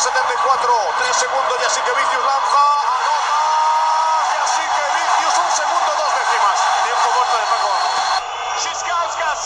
[0.00, 2.62] 74, 3 segundos y así que Vicius lanza,
[2.96, 3.28] anota,
[4.32, 6.58] y así que Vicius un segundo, dos décimas.
[6.88, 7.72] Tiempo muerto de Paco.
[8.60, 9.44] Schiskauskas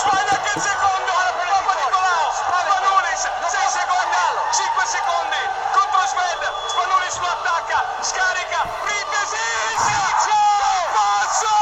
[0.00, 4.24] sbaglia il secondo Papa Nicolao Spanulis 6 secondi.
[4.52, 5.42] 5 secondi.
[5.72, 6.42] Contro Sved.
[6.72, 7.78] Spanulis lo attacca
[8.08, 8.60] scarica.
[8.84, 9.46] Printesi
[10.96, 11.54] Passo!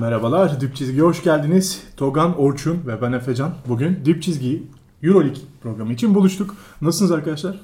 [0.00, 1.82] Merhabalar, Dip Çizgi'ye hoş geldiniz.
[1.96, 3.54] Togan, Orçun ve ben Efecan.
[3.66, 6.54] Bugün Dip Çizgi Euroleague programı için buluştuk.
[6.82, 7.56] Nasılsınız arkadaşlar?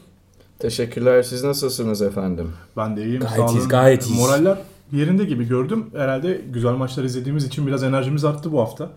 [0.59, 1.23] Teşekkürler.
[1.23, 2.53] Siz nasılsınız efendim?
[2.77, 3.21] Ben de iyiyim.
[3.21, 3.53] Gayet sağ olun.
[3.53, 4.21] iyiyiz, gayet iyiyiz.
[4.21, 4.59] Moraller
[4.93, 5.87] yerinde gibi gördüm.
[5.97, 8.91] Herhalde güzel maçlar izlediğimiz için biraz enerjimiz arttı bu hafta.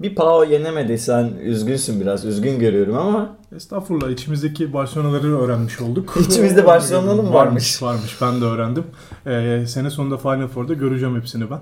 [0.00, 0.98] Bir Pau yenemedi.
[0.98, 2.24] Sen üzgünsün biraz.
[2.24, 6.14] Üzgün görüyorum ama Estağfurullah içimizdeki Barcelona'ları öğrenmiş olduk.
[6.20, 7.82] İçimizde Barcelona'lı mı varmış?
[7.82, 8.84] Varmış ben de öğrendim.
[9.26, 11.60] Ee, sene sonunda Final Four'da göreceğim hepsini ben.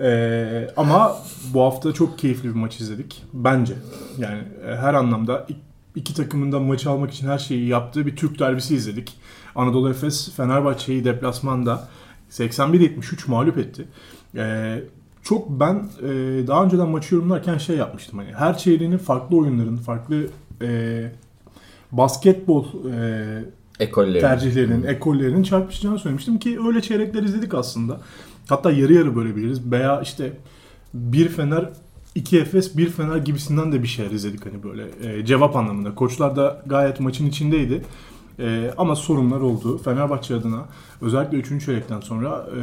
[0.00, 1.16] Ee, ama
[1.54, 3.24] bu hafta çok keyifli bir maç izledik.
[3.32, 3.74] Bence.
[4.18, 5.56] Yani e, her anlamda ik-
[5.94, 9.14] iki takımın da maçı almak için her şeyi yaptığı bir Türk derbisi izledik.
[9.54, 11.88] Anadolu Efes Fenerbahçe'yi deplasmanda
[12.30, 13.84] 81-73 mağlup etti.
[14.36, 14.82] Ee,
[15.22, 16.08] çok ben e,
[16.46, 20.26] daha önceden maçı yorumlarken şey yapmıştım hani her çeyreğinin farklı oyunların, farklı
[20.62, 21.02] e,
[21.92, 23.44] basketbol e,
[23.80, 24.20] ekolleri.
[24.20, 28.00] tercihlerinin, ekollerinin çarpışacağını söylemiştim ki öyle çeyrekler izledik aslında.
[28.48, 30.32] Hatta yarı yarı bölebiliriz veya işte
[30.94, 31.70] bir Fener,
[32.14, 35.94] iki Efes, bir Fener gibisinden de bir şeyler izledik hani böyle e, cevap anlamında.
[35.94, 37.82] Koçlar da gayet maçın içindeydi.
[38.38, 39.78] E, ama sorunlar oldu.
[39.78, 40.64] Fenerbahçe adına
[41.00, 41.64] özellikle 3.
[41.64, 42.60] çeyrekten sonra e,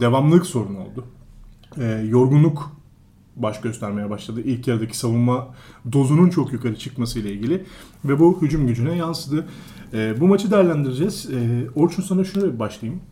[0.00, 1.04] devamlılık sorunu oldu.
[1.78, 2.76] E, yorgunluk
[3.36, 4.40] baş göstermeye başladı.
[4.44, 5.48] İlk yarıdaki savunma
[5.92, 7.64] dozunun çok yukarı çıkması ile ilgili
[8.04, 9.46] ve bu hücum gücüne yansıdı.
[9.92, 11.30] E, bu maçı değerlendireceğiz.
[11.30, 13.02] E, Orçun sana şöyle başlayayım.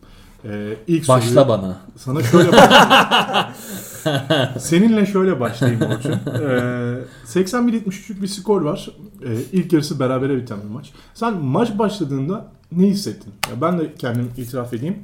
[0.49, 1.77] E, ilk Başla soruyu- bana.
[1.97, 2.51] Sana şöyle.
[4.59, 6.11] Seninle şöyle başlayayım Orçun.
[6.11, 8.89] Ee, 81-73'lük bir skor var.
[9.25, 10.91] Ee, ilk yarısı berabere biten bir maç.
[11.13, 13.33] Sen maç başladığında ne hissettin?
[13.49, 14.97] Ya ben de kendim itiraf edeyim.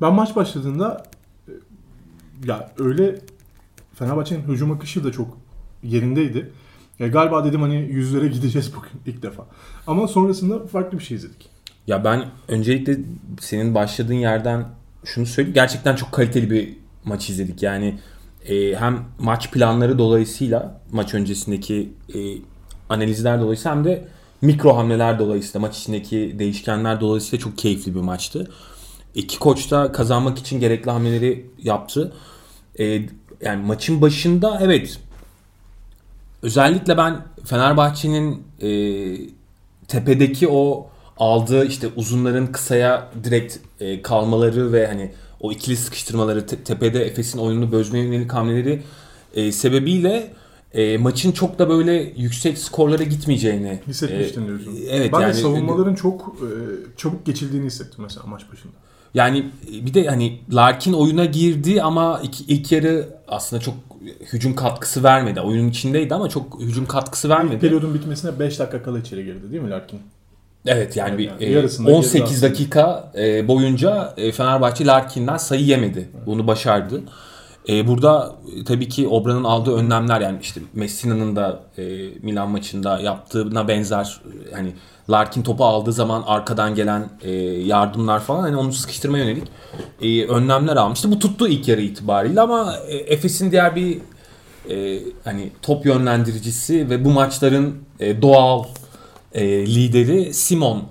[0.00, 1.02] Ben maç başladığında
[1.48, 1.52] e,
[2.44, 3.20] ya öyle
[3.94, 5.38] Fenerbahçe'nin hücum akışı da çok
[5.82, 6.50] yerindeydi.
[6.98, 9.46] Ya galiba dedim hani yüzlere gideceğiz bugün ilk defa.
[9.86, 11.48] Ama sonrasında farklı bir şey izledik.
[11.86, 12.98] Ya ben öncelikle
[13.40, 14.64] senin başladığın yerden
[15.04, 15.54] şunu söyleyeyim.
[15.54, 17.62] Gerçekten çok kaliteli bir maç izledik.
[17.62, 17.98] Yani
[18.48, 22.18] e, hem maç planları dolayısıyla maç öncesindeki e,
[22.88, 24.08] analizler dolayısıyla hem de
[24.40, 28.50] mikro hamleler dolayısıyla maç içindeki değişkenler dolayısıyla çok keyifli bir maçtı.
[29.14, 32.12] İki koç da kazanmak için gerekli hamleleri yaptı.
[32.78, 32.84] E,
[33.40, 34.98] yani maçın başında evet
[36.42, 38.70] özellikle ben Fenerbahçe'nin e,
[39.88, 46.64] tepedeki o aldığı işte uzunların kısaya direkt e, kalmaları ve hani o ikili sıkıştırmaları te-
[46.64, 48.82] tepede Efes'in oyununu bözmeye yönelik hamleleri
[49.34, 50.32] e, sebebiyle
[50.74, 54.78] e, maçın çok da böyle yüksek skorlara gitmeyeceğini Hissetmiştin e, diyorsun.
[54.90, 56.48] Evet ben yani de savunmaların çok e,
[56.96, 58.72] çabuk geçildiğini hissettim mesela maç başında.
[59.14, 63.74] Yani bir de hani Larkin oyuna girdi ama ilk, ilk yarı aslında çok
[64.32, 65.40] hücum katkısı vermedi.
[65.40, 67.58] Oyunun içindeydi ama çok hücum katkısı vermedi.
[67.58, 70.00] Periyodun bitmesine 5 dakika kala içeri girdi değil mi Larkin?
[70.66, 72.50] Evet yani bir Yani e, yarısında girdi 18 aslında.
[72.52, 76.08] dakika e, boyunca e, Fenerbahçe Larkin'den sayı yemedi.
[76.26, 77.00] Bunu başardı.
[77.68, 81.82] E, burada e, tabii ki Obra'nın aldığı önlemler yani işte Messina'nın da e,
[82.22, 84.72] Milan maçında yaptığına benzer e, hani
[85.10, 89.44] Larkin topu aldığı zaman arkadan gelen e, yardımlar falan hani onu sıkıştırma yönelik
[90.02, 91.10] e, önlemler almıştı.
[91.10, 93.98] Bu tuttu ilk yarı itibariyle ama e, Efes'in diğer bir
[94.70, 98.64] e, hani top yönlendiricisi ve bu maçların e, doğal
[99.34, 100.82] e, lideri Simon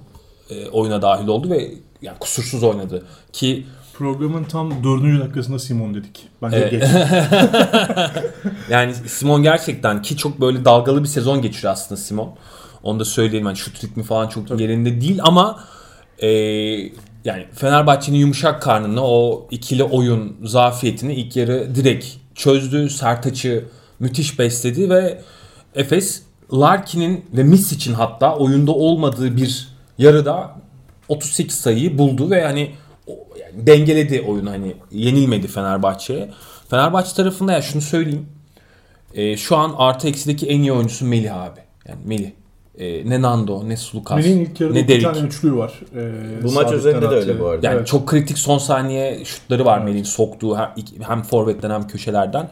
[0.50, 1.72] e, oyuna dahil oldu ve
[2.02, 5.22] yani kusursuz oynadı ki Programın tam 4.
[5.22, 6.28] dakikasında Simon dedik.
[6.42, 6.72] Bence Evet.
[6.72, 6.84] geç.
[8.70, 12.36] yani Simon gerçekten ki çok böyle dalgalı bir sezon geçiriyor aslında Simon.
[12.84, 15.64] Onu da söyleyeyim yani şut ritmi falan çok yerinde değil ama
[16.20, 16.28] e,
[17.26, 22.06] yani Fenerbahçe'nin yumuşak karnını o ikili oyun zafiyetini ilk yarı direkt
[22.36, 22.90] çözdü.
[22.90, 23.66] Sertaç'ı
[24.00, 25.22] müthiş besledi ve
[25.76, 26.24] Efes
[26.54, 29.68] Larkin'in ve Misic'in hatta oyunda olmadığı bir
[29.98, 30.56] yarıda
[31.10, 32.72] 38 sayıyı buldu ve hani
[33.40, 36.30] yani dengeledi oyunu hani yenilmedi Fenerbahçe'ye.
[36.70, 38.26] Fenerbahçe tarafında ya şunu söyleyeyim.
[39.14, 41.60] E, şu an artı eksideki en iyi oyuncusu Melih abi.
[41.88, 42.32] Yani Melih.
[42.78, 45.04] E, ne Nando, ne Sulukas, Melih'in ilk yarıda ne bir Derik.
[45.04, 45.74] tane üçlüğü var.
[45.96, 47.68] Ee, Bu maç üzerinde de öyle bu arada.
[47.68, 47.88] Yani Evet.
[47.88, 50.74] çok kritik son saniye şutları var Melih'in soktuğu hem,
[51.08, 52.50] hem forvetten hem köşelerden.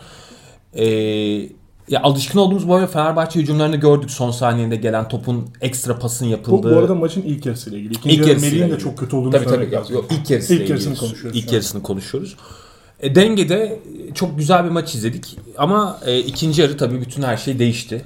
[0.74, 1.50] Ee,
[1.90, 6.76] ya alışkın olduğumuz böyle Fenerbahçe hücumlarını gördük son saniyede gelen topun ekstra pasın Bu, yapıldığı.
[6.76, 7.94] bu arada maçın ilk yarısıyla ilgili.
[7.94, 9.50] İkinci İlk yarı yarısıyla Melih'in de çok kötü olduğunu Tabii tabii.
[9.54, 9.96] söylemek Yok, lazım.
[9.96, 11.08] yok, ilk yarısıyla İlk yarısını ilgili.
[11.08, 12.36] konuşuyoruz İlk yarısını konuşuyoruz.
[13.00, 13.80] E, dengede
[14.14, 15.38] çok güzel bir maç izledik.
[15.58, 18.02] Ama e, ikinci yarı tabii bütün her şey değişti.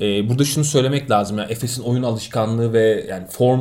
[0.00, 1.38] E, burada şunu söylemek lazım.
[1.38, 3.60] Yani Efes'in oyun alışkanlığı ve yani form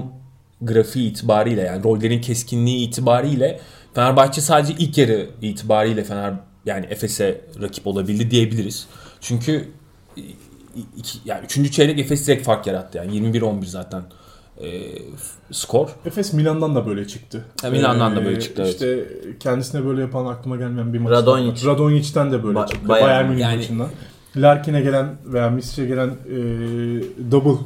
[0.61, 3.59] grafiği itibariyle yani rollerin keskinliği itibariyle
[3.93, 6.33] Fenerbahçe sadece ilk yarı itibariyle Fener
[6.65, 8.87] yani Efes'e rakip olabildi diyebiliriz.
[9.23, 9.67] Çünkü
[10.97, 11.71] iki, yani 3.
[11.71, 14.03] çeyrek Efes direkt fark yarattı yani 21-11 zaten
[14.61, 14.81] e,
[15.51, 15.89] skor.
[16.05, 17.45] Efes Milan'dan da böyle çıktı.
[17.61, 18.73] Ha, Milan'dan da böyle çıktı, evet.
[18.73, 19.07] İşte
[19.39, 21.11] kendisine böyle yapan aklıma gelmeyen bir maç.
[21.11, 21.67] Radonjic.
[21.67, 22.89] Radonjic'ten de böyle Ba- çıktı.
[22.89, 23.87] Bayern Bayern Münih yani- maçından.
[24.35, 26.37] Larkin'e gelen veya Misic'e gelen e,
[27.31, 27.61] double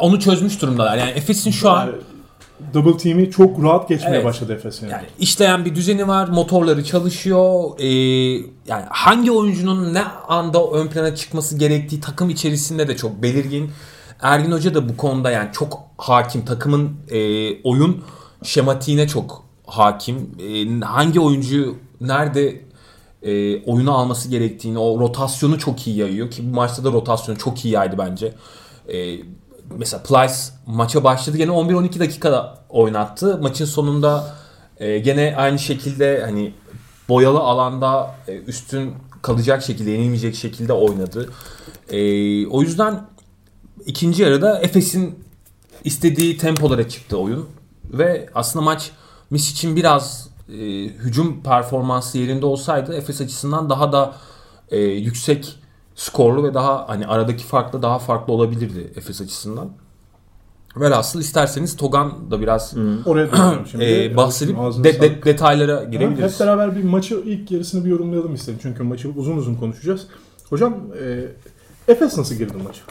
[0.00, 0.96] Onu çözmüş durumdalar.
[0.96, 1.94] Yani Efes'in şu an yani
[2.74, 4.24] double team'i çok rahat geçmeye Evet.
[4.24, 4.92] başladı Efes yani.
[5.18, 7.70] İşleyen bir düzeni var, motorları çalışıyor.
[7.78, 7.86] Ee,
[8.66, 13.70] yani hangi oyuncunun ne anda ön plana çıkması gerektiği takım içerisinde de çok belirgin.
[14.22, 16.44] Ergin Hoca da bu konuda yani çok hakim.
[16.44, 18.04] Takımın e, oyun
[18.42, 20.30] şematiğine çok hakim.
[20.38, 22.60] E, hangi oyuncu nerede
[23.22, 27.64] e, oyunu alması gerektiğini, o rotasyonu çok iyi yayıyor ki bu maçta da rotasyon çok
[27.64, 28.34] iyi yaydı bence.
[28.88, 29.18] E,
[29.76, 30.34] mesela Plyce
[30.66, 33.38] maça başladı gene 11-12 dakikada oynattı.
[33.42, 34.34] Maçın sonunda
[34.76, 36.54] e, gene aynı şekilde hani
[37.08, 41.32] boyalı alanda e, üstün kalacak şekilde, yenilmeyecek şekilde oynadı.
[41.90, 41.96] E,
[42.46, 43.06] o yüzden
[43.86, 45.24] ikinci yarıda Efes'in
[45.84, 47.48] istediği tempolara çıktı oyun
[47.84, 48.90] ve aslında maç
[49.30, 50.54] Mis için biraz e,
[50.84, 54.14] hücum performansı yerinde olsaydı Efes açısından daha da
[54.70, 55.58] e, yüksek
[55.96, 59.68] skorlu ve daha hani aradaki farklı daha farklı olabilirdi Efes açısından.
[60.76, 62.74] Velhasıl isterseniz Togan da biraz
[63.06, 63.84] Oraya dönüyorum şimdi.
[63.84, 66.40] e, bahsedip de- de- detaylara Hep girebiliriz.
[66.40, 68.58] beraber bir maçı ilk yarısını bir yorumlayalım istedim.
[68.62, 70.06] Çünkü maçı uzun uzun konuşacağız.
[70.50, 71.24] Hocam e,
[71.92, 72.82] Efes nasıl girdi maça?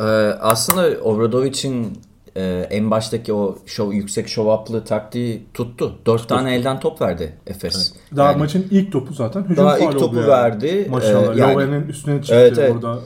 [0.00, 0.02] Ee,
[0.40, 1.98] aslında Obradovic'in
[2.36, 5.98] e, en baştaki o şov, yüksek show up'lı taktiği tuttu.
[6.06, 7.92] Dört tane elden top verdi Efes.
[8.16, 10.28] Daha Yani maçın ilk topu zaten hücum Daha ilk topu yani.
[10.28, 10.86] verdi.
[10.90, 11.36] Maşallah.
[11.36, 12.72] Ee, yani- Loven'in üstüne çıktı Evet, evet.
[12.72, 12.98] orada.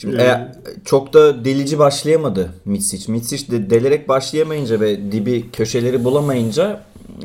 [0.00, 0.52] Şimdi, e,
[0.84, 3.12] çok da delici başlayamadı Mitsic.
[3.12, 6.80] Mitsic de delerek başlayamayınca ve dibi köşeleri bulamayınca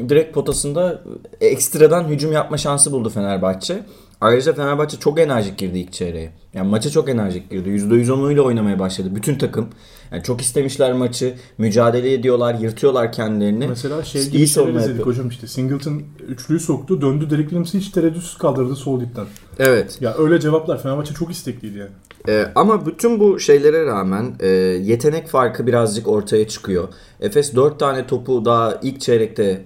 [0.09, 1.01] direkt potasında
[1.41, 3.79] ekstradan hücum yapma şansı buldu Fenerbahçe.
[4.21, 6.31] Ayrıca Fenerbahçe çok enerjik girdi ilk çeyreğe.
[6.53, 7.69] Yani maça çok enerjik girdi.
[7.69, 9.69] %110'uyla oynamaya başladı bütün takım.
[10.11, 11.33] Yani çok istemişler maçı.
[11.57, 13.67] Mücadele ediyorlar, yırtıyorlar kendilerini.
[13.67, 15.07] Mesela şey İyi gibi şeyler savunma izledik yapıyor.
[15.15, 15.47] hocam işte.
[15.47, 17.01] Singleton üçlüyü soktu.
[17.01, 19.25] Döndü Derek Williams'ı hiç tereddütsüz kaldırdı sol dipten.
[19.59, 19.97] Evet.
[20.01, 21.89] Ya öyle cevaplar Fenerbahçe çok istekliydi yani.
[22.29, 26.87] Ee, ama bütün bu şeylere rağmen e, yetenek farkı birazcık ortaya çıkıyor.
[27.21, 29.61] Efes 4 tane topu daha ilk çeyrekte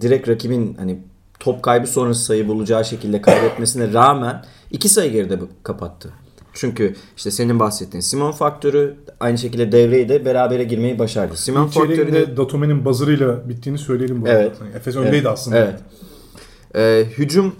[0.00, 0.98] direkt rakibin hani
[1.40, 6.10] top kaybı sonrası sayı bulacağı şekilde kaybetmesine rağmen 2 sayı geride bu- kapattı.
[6.54, 11.36] Çünkü işte senin bahsettiğin Simon faktörü aynı şekilde devreye de berabere girmeyi başardı.
[11.36, 14.42] Simon de Datome'nin buzzer'ıyla bittiğini söyleyelim bu arada.
[14.42, 14.56] Evet.
[14.60, 15.58] Yani Efes öndeydi aslında.
[15.58, 15.80] Evet.
[16.74, 17.54] Ee, hücum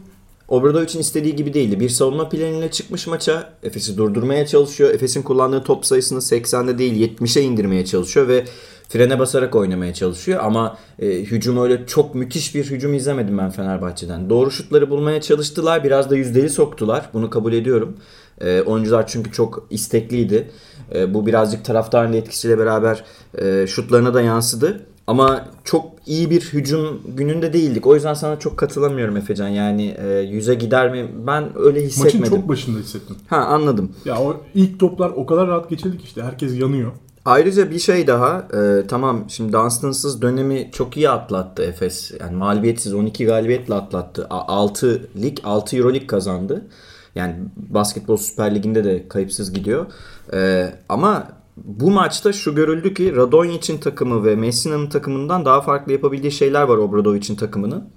[0.49, 1.81] Obradovic'in istediği gibi değildi.
[1.81, 3.53] Bir savunma planıyla çıkmış maça.
[3.63, 4.95] Efes'i durdurmaya çalışıyor.
[4.95, 8.45] Efes'in kullandığı top sayısını 80'de değil 70'e indirmeye çalışıyor ve
[8.89, 10.41] frene basarak oynamaya çalışıyor.
[10.43, 14.31] Ama e, hücum öyle çok müthiş bir hücum izlemedim ben Fenerbahçe'den.
[14.31, 15.85] Doğru şutları bulmaya çalıştılar.
[15.85, 17.11] Biraz da yüzdeli soktular.
[17.15, 17.97] Bunu kabul ediyorum.
[18.43, 20.51] E, oyuncular çünkü çok istekliydi.
[20.95, 23.05] E, bu birazcık taraftarın etkisiyle beraber
[23.39, 24.81] e, şutlarına da yansıdı.
[25.07, 27.87] Ama çok iyi bir hücum gününde değildik.
[27.87, 29.49] O yüzden sana çok katılamıyorum Efecan.
[29.49, 31.09] Yani e, yüze gider mi?
[31.27, 32.37] Ben öyle Maçın hissetmedim.
[32.37, 33.17] çok başında hissettim.
[33.29, 33.93] Ha anladım.
[34.05, 36.93] Ya o ilk toplar o kadar rahat geçildi ki işte herkes yanıyor.
[37.25, 38.49] Ayrıca bir şey daha.
[38.55, 42.13] e, tamam şimdi Dunstan'sız dönemi çok iyi atlattı Efes.
[42.21, 44.27] Yani mağlubiyetsiz 12 galibiyetle atlattı.
[44.31, 46.67] 6 lig 6 Euroleague kazandı.
[47.15, 49.87] Yani basketbol Süper Ligi'nde de kayıpsız gidiyor.
[50.33, 56.33] E, ama bu maçta şu görüldü ki Radonjic'in takımı ve Messina'nın takımından daha farklı yapabildiği
[56.33, 57.89] şeyler var Obradovic'in takımının.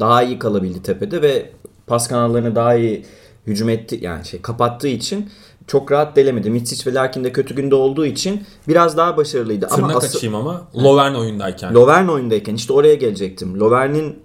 [0.00, 1.50] Daha iyi kalabildi tepede ve
[1.86, 3.04] pas kanallarını daha iyi
[3.46, 5.30] hücum etti yani şey kapattığı için
[5.66, 6.50] çok rahat delemedi.
[6.50, 9.66] Mitsic ve Larkin de kötü günde olduğu için biraz daha başarılıydı.
[9.66, 11.74] Ama Tırnak asıl- açayım ama Lovern oyundayken.
[11.74, 13.60] Lovern oyundayken işte oraya gelecektim.
[13.60, 14.18] Lovern'in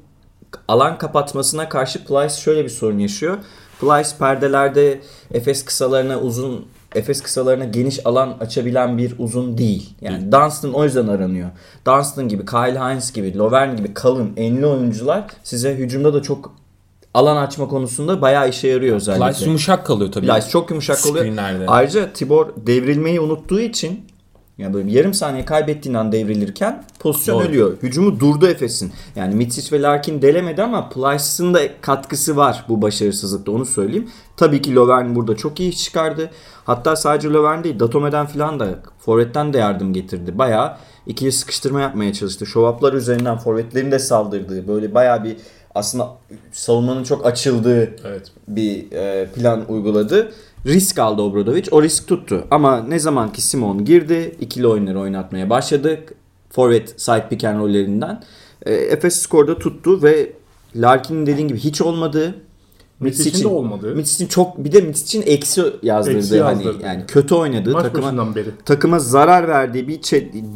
[0.68, 3.38] alan kapatmasına karşı Plyce şöyle bir sorun yaşıyor.
[3.80, 5.00] Plyce perdelerde
[5.34, 9.90] Efes kısalarına uzun Efes kısalarına geniş alan açabilen bir uzun değil.
[10.02, 11.50] Yani Dunstan o yüzden aranıyor.
[11.88, 16.54] Dunstan gibi, Kyle Hines gibi, Lovern gibi kalın, enli oyuncular size hücumda da çok
[17.14, 19.26] alan açma konusunda bayağı işe yarıyor özellikle.
[19.26, 20.28] Plyce yumuşak kalıyor tabii.
[20.28, 21.00] Plyce çok yumuşak.
[21.00, 21.66] Screenlerde.
[21.68, 24.06] Ayrıca Tibor devrilmeyi unuttuğu için
[24.60, 27.48] yani böyle yarım saniye kaybettiğin an devrilirken pozisyon Doğru.
[27.48, 27.78] ölüyor.
[27.84, 28.92] Hücumu durdu Efes'in.
[29.16, 34.10] Yani Mitsic ve Larkin delemedi ama Plyce'ın da katkısı var bu başarısızlıkta onu söyleyeyim.
[34.38, 36.30] Tabii ki Lovern burada çok iyi iş çıkardı.
[36.64, 38.68] Hatta sadece Lovern değil Datome'den falan da
[39.00, 40.38] Forvet'ten de yardım getirdi.
[40.38, 42.46] Bayağı ikili sıkıştırma yapmaya çalıştı.
[42.46, 45.38] Şovaplar üzerinden Forvet'lerin de saldırdığı böyle bayağı bir
[45.76, 46.10] aslında
[46.52, 48.32] savunmanın çok açıldığı Evet.
[48.48, 50.32] bir e, plan uyguladı.
[50.66, 51.64] Risk aldı Obradovic.
[51.72, 52.48] O risk tuttu.
[52.52, 56.14] Ama ne zaman ki Simon girdi, ikili oyunları oynatmaya başladık.
[56.52, 58.24] forvet side pick and roll'lerinden.
[58.66, 60.32] E, Efes skorda tuttu ve
[60.76, 62.36] Larkin'in dediğin gibi hiç olmadığı
[63.00, 63.96] Mitsic'in de olmadı.
[63.96, 66.86] Mitsic'in çok bir de Mitsic'in eksi yazdırdığı Eksi hani yazdırdı.
[66.86, 68.50] yani kötü oynadığı Maç takıma beri.
[68.66, 70.00] takıma zarar verdiği bir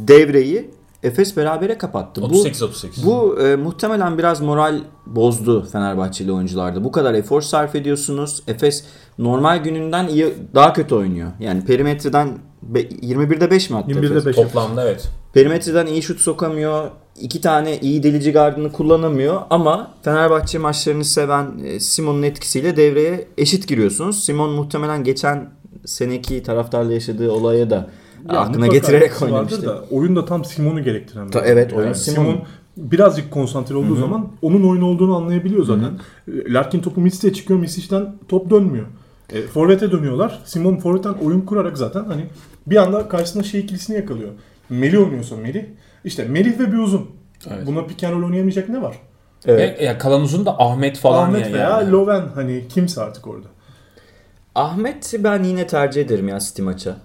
[0.08, 0.70] devreyi
[1.04, 2.22] Efes berabere kapattı.
[2.22, 3.06] Bu 38-38.
[3.06, 6.84] bu e, muhtemelen biraz moral bozdu Fenerbahçeli oyuncularda.
[6.84, 8.42] Bu kadar efor sarf ediyorsunuz.
[8.48, 8.84] Efes
[9.18, 11.30] normal gününden iyi daha kötü oynuyor.
[11.40, 12.28] Yani perimetreden
[12.62, 14.26] be- 21'de 5 mi attı 21'de Efes?
[14.26, 15.08] 5 Toplamda evet.
[15.32, 16.90] Perimetreden iyi şut sokamıyor.
[17.20, 23.68] iki tane iyi delici gardını kullanamıyor ama Fenerbahçe maçlarını seven e, Simon'un etkisiyle devreye eşit
[23.68, 24.24] giriyorsunuz.
[24.24, 25.50] Simon muhtemelen geçen
[25.86, 27.86] seneki taraftarla yaşadığı olaya da
[28.32, 29.66] Ya aklına getirerek oynamıştı.
[29.66, 31.26] Da, oyun da tam Simon'u gerektiren.
[31.26, 32.24] bir Ta- evet, oyun Simon.
[32.24, 32.42] Simon
[32.76, 35.98] birazcık konsantre olduğu zaman onun oyun olduğunu anlayabiliyor zaten.
[36.28, 37.60] E, Larkin topu Misic'e çıkıyor.
[37.60, 38.86] Misic'ten top dönmüyor.
[39.32, 40.42] E, forvet'e dönüyorlar.
[40.44, 42.26] Simon forvet'ten oyun kurarak zaten hani
[42.66, 44.30] bir anda karşısında şey ikilisini yakalıyor.
[44.70, 45.64] Melih oynuyorsa Melih.
[46.04, 47.10] İşte Melih ve bir uzun.
[47.50, 47.66] Evet.
[47.66, 48.96] Buna pick and roll oynayamayacak ne var?
[49.46, 49.80] Evet.
[49.80, 51.90] Ve ya kalan uzun da Ahmet falan Ahmet ya veya yani.
[51.90, 53.46] Loven hani kimse artık orada.
[54.54, 56.96] Ahmet'i ben yine tercih ederim ya City maça.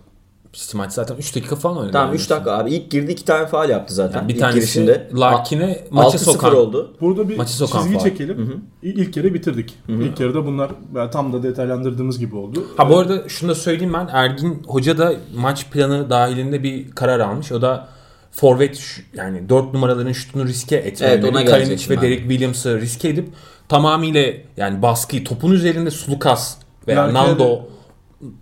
[0.53, 1.91] City maç zaten 3 dakika falan oynadı.
[1.93, 2.15] Tamam yani.
[2.15, 2.71] 3 dakika abi.
[2.73, 4.17] İlk girdi 2 tane faal yaptı zaten.
[4.19, 5.09] Yani bir İlk tanesi girişinde.
[5.19, 6.55] Larkin'e 6-0 sokan.
[6.55, 6.95] oldu.
[7.01, 8.03] Burada bir Maçı sokan çizgi faul.
[8.03, 8.63] çekelim.
[8.83, 9.75] İ- İlk yarı bitirdik.
[9.87, 10.71] İlk yarıda bunlar
[11.11, 12.65] tam da detaylandırdığımız gibi oldu.
[12.77, 14.07] Ha bu arada şunu da söyleyeyim ben.
[14.11, 17.51] Ergin Hoca da maç planı dahilinde bir karar almış.
[17.51, 17.87] O da
[18.31, 21.13] forvet yani 4 numaraların şutunu riske etmeleri.
[21.19, 22.01] Evet, ona Kalinic ve.
[22.01, 23.29] Derek Williams'ı riske edip
[23.69, 24.23] tamamıyla
[24.57, 26.55] yani baskıyı topun üzerinde Sulukas
[26.87, 27.59] veya Larkin'e Naldo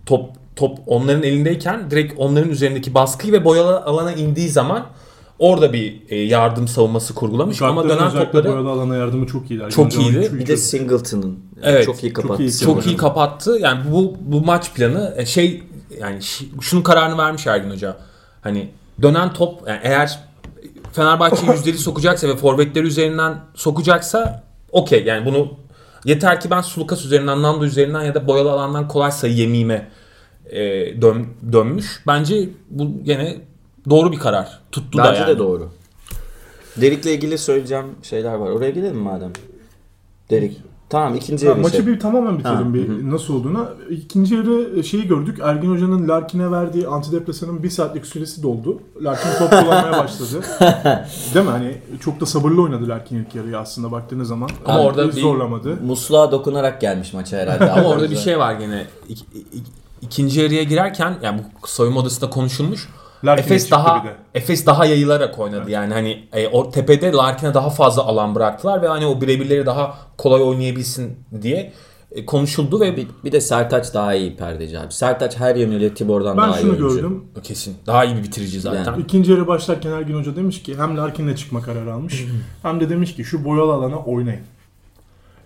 [0.06, 4.86] top top onların elindeyken direkt onların üzerindeki baskıyı ve boyalı alana indiği zaman
[5.38, 9.64] orada bir e, yardım savunması kurgulamış ama dönen topları boyalı alana yardımı çok iyiydi.
[9.70, 10.30] Çok iyiydi.
[10.32, 12.42] Bir de Singleton'ın Evet, çok iyi çok kapattı.
[12.42, 13.58] iyi çok iyi kapattı.
[13.60, 15.62] Yani bu bu maç planı e, şey
[16.00, 16.18] yani
[16.60, 17.96] şunun kararını vermiş Ergin Hoca.
[18.40, 18.68] Hani
[19.02, 20.18] dönen top yani eğer
[20.92, 25.48] Fenerbahçe yüzdeli sokacaksa ve forvetleri üzerinden sokacaksa okey yani bunu
[26.04, 29.88] yeter ki ben Sulukas üzerinden, Nando üzerinden ya da boyalı alandan kolay sayı yemeyime
[30.50, 30.60] e,
[31.02, 32.02] dön, dönmüş.
[32.06, 33.36] Bence bu gene
[33.90, 34.60] doğru bir karar.
[34.72, 35.28] Tuttu da Bence yani.
[35.34, 35.68] de doğru.
[36.76, 38.50] Derik'le ilgili söyleyeceğim şeyler var.
[38.50, 39.32] Oraya gidelim madem?
[40.30, 40.60] Derik.
[40.90, 41.86] Tamam ikinci yarı maçı şey.
[41.86, 43.68] bir tamamen bitirelim Ha, bir nasıl olduğuna.
[43.90, 45.38] İkinci yarı şeyi gördük.
[45.42, 48.80] Ergin Hoca'nın Larkin'e verdiği antidepresanın bir saatlik süresi doldu.
[49.02, 50.28] Larkin top kullanmaya başladı.
[51.34, 51.50] Değil mi?
[51.50, 54.50] Hani çok da sabırlı oynadı Larkin ilk yarıyı aslında baktığınız zaman.
[54.64, 55.76] Ama Yani orada bir- zorlamadı.
[55.82, 57.70] Musluğa dokunarak gelmiş maça herhalde.
[57.72, 58.86] Ama orada bir şey var gene.
[59.08, 59.62] İk, ik-
[60.02, 62.88] ikinci yarıya girerken yani bu soyunma odasında konuşulmuş.
[63.24, 64.04] Larkin'e Efes daha.
[64.34, 65.70] Efes daha yayılarak oynadı.
[65.70, 69.98] Yani hani e, o tepede Larkin'e daha fazla alan bıraktılar ve hani o birebirleri daha
[70.18, 71.72] kolay oynayabilsin diye
[72.12, 74.92] e, konuşuldu ve Bir, bir de Sertaç daha iyi perdeci abi.
[74.92, 76.94] Sertaç her yönüyle Tibor'dan Ben daha iyi şunu oyuncu.
[76.94, 77.24] gördüm.
[77.42, 78.84] kesin daha iyi bir bitirici zaten.
[78.92, 79.02] Yani.
[79.02, 82.24] İkinci yarı başlarken Ergin Hoca demiş ki hem Larkin'le çıkma kararı almış
[82.62, 84.40] hem de demiş ki şu boyalı alana oynayın.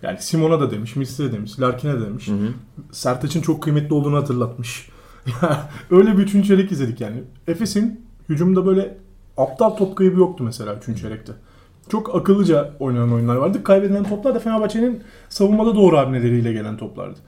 [0.03, 2.29] Yani Simon'a da demiş, Misli'ye demiş, Larkin'e de demiş.
[2.91, 4.89] Sertaç'ın çok kıymetli olduğunu hatırlatmış.
[5.91, 7.23] Öyle bir üçüncü çeyrek izledik yani.
[7.47, 8.97] Efes'in hücumda böyle
[9.37, 11.33] aptal top kaybı yoktu mesela üçüncü çeyrekte.
[11.89, 13.63] Çok akıllıca oynanan oyunlar vardı.
[13.63, 17.19] Kaybedilen toplar da Fenerbahçe'nin savunmada doğru hamleleriyle gelen toplardı.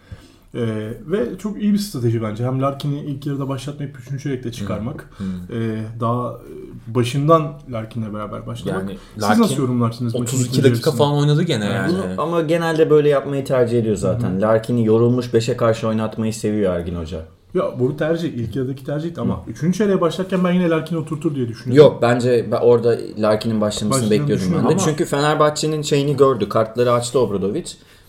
[0.55, 0.59] Ee,
[1.07, 2.45] ve çok iyi bir strateji bence.
[2.45, 4.23] Hem Larkin'i ilk yarıda başlatmayıp 3.
[4.23, 5.09] çeyrekte çıkarmak.
[5.53, 5.55] Ee,
[5.99, 8.81] daha e, başından Larkin'le beraber başlamak.
[8.81, 10.13] Yani Siz Larkin nasıl yorumlarsınız?
[10.13, 11.93] maçın 32 ikinci dakika falan oynadı gene yani.
[11.93, 14.41] Bunu, ama genelde böyle yapmayı tercih ediyor zaten.
[14.41, 17.21] Larkin'i yorulmuş 5'e karşı oynatmayı seviyor Ergin Hoca.
[17.53, 18.29] Ya bu tercih.
[18.33, 19.77] ilk yarıdaki tercihti ama 3.
[19.77, 21.85] çeyreğe başlarken ben yine Larkin'i oturtur diye düşünüyorum.
[21.91, 24.67] Yok bence ben orada Larkin'in başlamasını Başladığını bekliyordum ben de.
[24.67, 26.49] ama- Çünkü Fenerbahçe'nin şeyini gördü.
[26.49, 27.65] Kartları açtı Obradovic.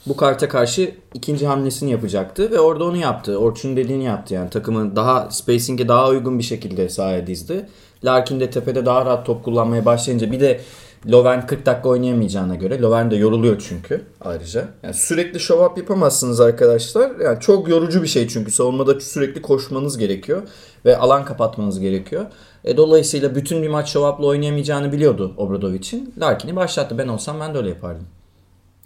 [0.06, 3.38] Bu karta karşı ikinci hamlesini yapacaktı ve orada onu yaptı.
[3.38, 7.66] Orçun dediğini yaptı yani takımın daha spacing'e daha uygun bir şekilde sahaya dizdi.
[8.04, 10.60] Larkin de tepede daha rahat top kullanmaya başlayınca bir de
[11.10, 14.68] Loven 40 dakika oynayamayacağına göre Loven de yoruluyor çünkü ayrıca.
[14.82, 17.20] Yani sürekli show up yapamazsınız arkadaşlar.
[17.20, 20.42] Yani çok yorucu bir şey çünkü savunmada sürekli koşmanız gerekiyor
[20.84, 22.26] ve alan kapatmanız gerekiyor.
[22.64, 26.14] E, dolayısıyla bütün bir maç show up'la oynayamayacağını biliyordu Obradovic'in.
[26.20, 26.98] Larkin'i başlattı.
[26.98, 28.06] Ben olsam ben de öyle yapardım.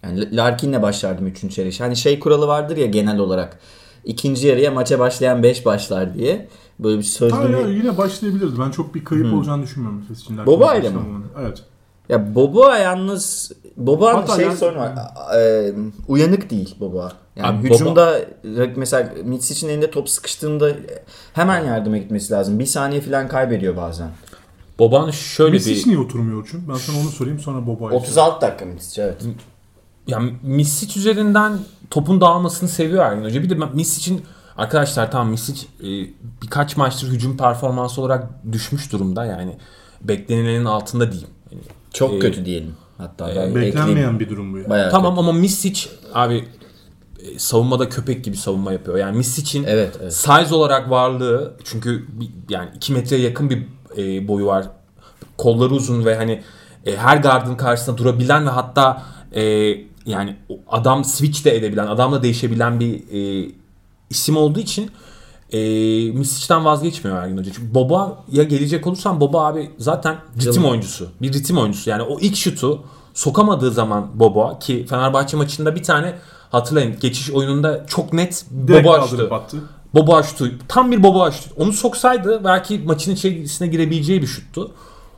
[0.03, 1.59] Yani Larkin'le başlardım 3.
[1.59, 1.71] yarı.
[1.79, 3.59] Hani şey kuralı vardır ya genel olarak.
[4.05, 6.49] İkinci yarıya maça başlayan 5 başlar diye.
[6.79, 8.61] Böyle bir sözlü Hayır, hayır, yine başlayabilirdi.
[8.61, 10.47] Ben çok bir kayıp olacağını düşünmüyorum Efes için.
[10.47, 10.99] Boba ile mi?
[11.41, 11.63] Evet.
[12.09, 14.93] Ya Boba yalnız Boba'nın Hatta şey yani- var.
[15.37, 15.73] E,
[16.09, 17.13] uyanık değil Boba.
[17.37, 18.21] Yani Abi hücumda
[18.77, 20.73] mesela Mitsic'in elinde top sıkıştığında
[21.33, 22.59] hemen yardıma gitmesi lazım.
[22.59, 24.11] Bir saniye falan kaybediyor bazen.
[24.79, 26.63] Boban şöyle Misic bir niye oturmuyor Orçun?
[26.69, 27.99] Ben sana onu sorayım sonra Boba'ya.
[27.99, 29.23] 36 dakika Mitsic evet.
[30.11, 31.59] Yani Misic üzerinden
[31.91, 33.43] topun dağılmasını seviyor Ergin Hoca.
[33.43, 34.23] Bir de Misic'in
[34.57, 35.89] arkadaşlar tamam Misic e,
[36.43, 39.57] birkaç maçtır hücum performansı olarak düşmüş durumda yani.
[40.01, 41.31] beklenilenin altında diyeyim.
[41.53, 41.63] Yani,
[41.93, 42.75] Çok Ee, kötü diyelim.
[42.99, 43.55] Hatta ekleyeyim.
[43.55, 44.69] Beklenmeyen bir durum bu ya.
[44.71, 46.45] Bayağı Tamam ama Misic abi
[47.23, 48.99] e, savunmada köpek gibi savunma yapıyor.
[48.99, 50.15] Yani Misic'in Evet, evet.
[50.15, 52.07] size olarak varlığı çünkü
[52.49, 54.67] yani 2 metreye yakın bir e, boyu var.
[55.39, 56.43] Kolları uzun ve hani
[56.87, 59.03] e, her gardın karşısında durabilen ve hatta
[59.35, 59.43] e,
[60.07, 60.37] yani
[60.69, 63.51] adam switch de edebilen, adamla değişebilen bir e,
[64.11, 64.91] isim olduğu için
[65.53, 65.59] e,
[66.11, 67.53] Misic'ten vazgeçmiyor Ergin Hoca.
[67.53, 70.69] Çünkü Boba'ya gelecek olursam Boba abi zaten ritim Canım.
[70.71, 71.09] oyuncusu.
[71.23, 71.91] Bir ritim oyuncusu.
[71.91, 72.83] Yani o ilk şutu
[73.15, 76.15] sokamadığı zaman Boba ki Fenerbahçe maçında bir tane
[76.53, 79.35] hatırlayın geçiş oyununda çok net Direkt Boba açtı.
[79.35, 79.57] attı.
[79.95, 80.53] Boba açtı.
[80.69, 81.51] Tam bir Boba açtı.
[81.57, 84.71] Onu soksaydı belki maçın içerisine girebileceği bir şuttu.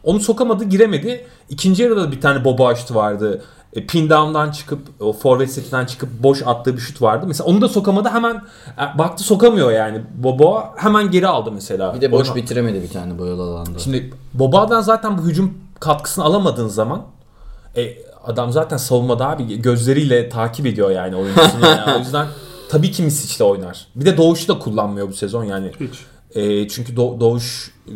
[0.05, 1.27] Onu sokamadı, giremedi.
[1.51, 3.43] İkinci yarıda da bir tane Boba açtı vardı.
[3.77, 7.25] E, pin down'dan çıkıp o forvet setinden çıkıp boş attığı bir şut vardı.
[7.29, 8.09] Mesela onu da sokamadı.
[8.09, 8.35] Hemen
[8.79, 10.01] e, baktı sokamıyor yani.
[10.15, 11.95] Boba hemen geri aldı mesela.
[11.95, 13.79] Bir de boş Onu- bitiremedi bir tane boyalı alanda.
[13.79, 17.03] Şimdi Boba'dan zaten bu hücum katkısını alamadığın zaman
[17.77, 21.67] e, adam zaten savunmada abi gözleriyle takip ediyor yani oyuncusunu.
[21.67, 21.95] yani.
[21.97, 22.27] O yüzden
[22.71, 23.87] tabii ki Misic'le oynar.
[23.97, 25.71] Bir de Doğuş'u da kullanmıyor bu sezon yani.
[25.81, 25.91] Hiç.
[26.35, 27.91] E, çünkü Do- Doğuş e,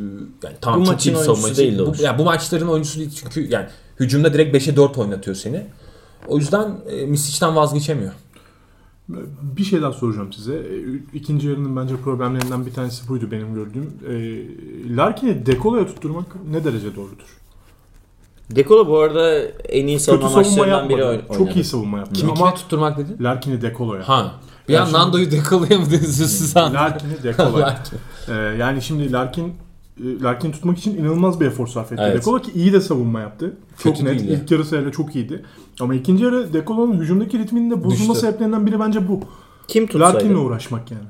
[0.44, 1.56] yani tamam Bu çok iyi bir savunmacı.
[1.56, 2.00] değil Bu, Doğuş.
[2.00, 3.66] yani bu maçların oyuncusu değil çünkü yani
[4.00, 5.66] hücumda direkt 5'e 4 oynatıyor seni.
[6.28, 8.12] O yüzden e, Misic'ten vazgeçemiyor.
[9.56, 10.54] Bir şey daha soracağım size.
[10.54, 10.76] E,
[11.14, 13.92] İkinci yarının bence problemlerinden bir tanesi buydu benim gördüğüm.
[14.08, 14.16] E,
[14.96, 17.36] Larkin'i dekoloya tutturmak ne derece doğrudur?
[18.50, 19.38] Dekola bu arada
[19.68, 21.16] en iyi Kötü savunma savunma maçlarından biri yapmadı.
[21.22, 21.58] oyn- Çok oynadı.
[21.58, 22.12] iyi savunma yaptı.
[22.14, 23.16] Kimi Ama kime tutturmak dedin?
[23.20, 24.08] Larkin'i dekoloya.
[24.08, 24.34] Ha.
[24.68, 27.66] Bir Ya an şimdi- Nando'yu dekolaya mı dedin siz Larkin'i dekoloya.
[27.66, 27.98] Larkin.
[28.28, 29.52] Ee, yani şimdi Larkin
[30.00, 32.02] Larkin tutmak için inanılmaz bir efor sarf etti.
[32.06, 32.16] Evet.
[32.20, 33.56] Dekola ki iyi de savunma yaptı.
[33.78, 34.18] Çok Kötü net.
[34.20, 34.36] değil ya.
[34.36, 35.44] İlk yarısı hele çok iyiydi.
[35.80, 38.26] Ama ikinci yarı Dekola'nın hücumdaki ritminin de bozulma Düştü.
[38.26, 39.20] sebeplerinden biri bence bu.
[39.68, 40.14] Kim tutsaydı?
[40.14, 41.02] Larkin'le uğraşmak yani.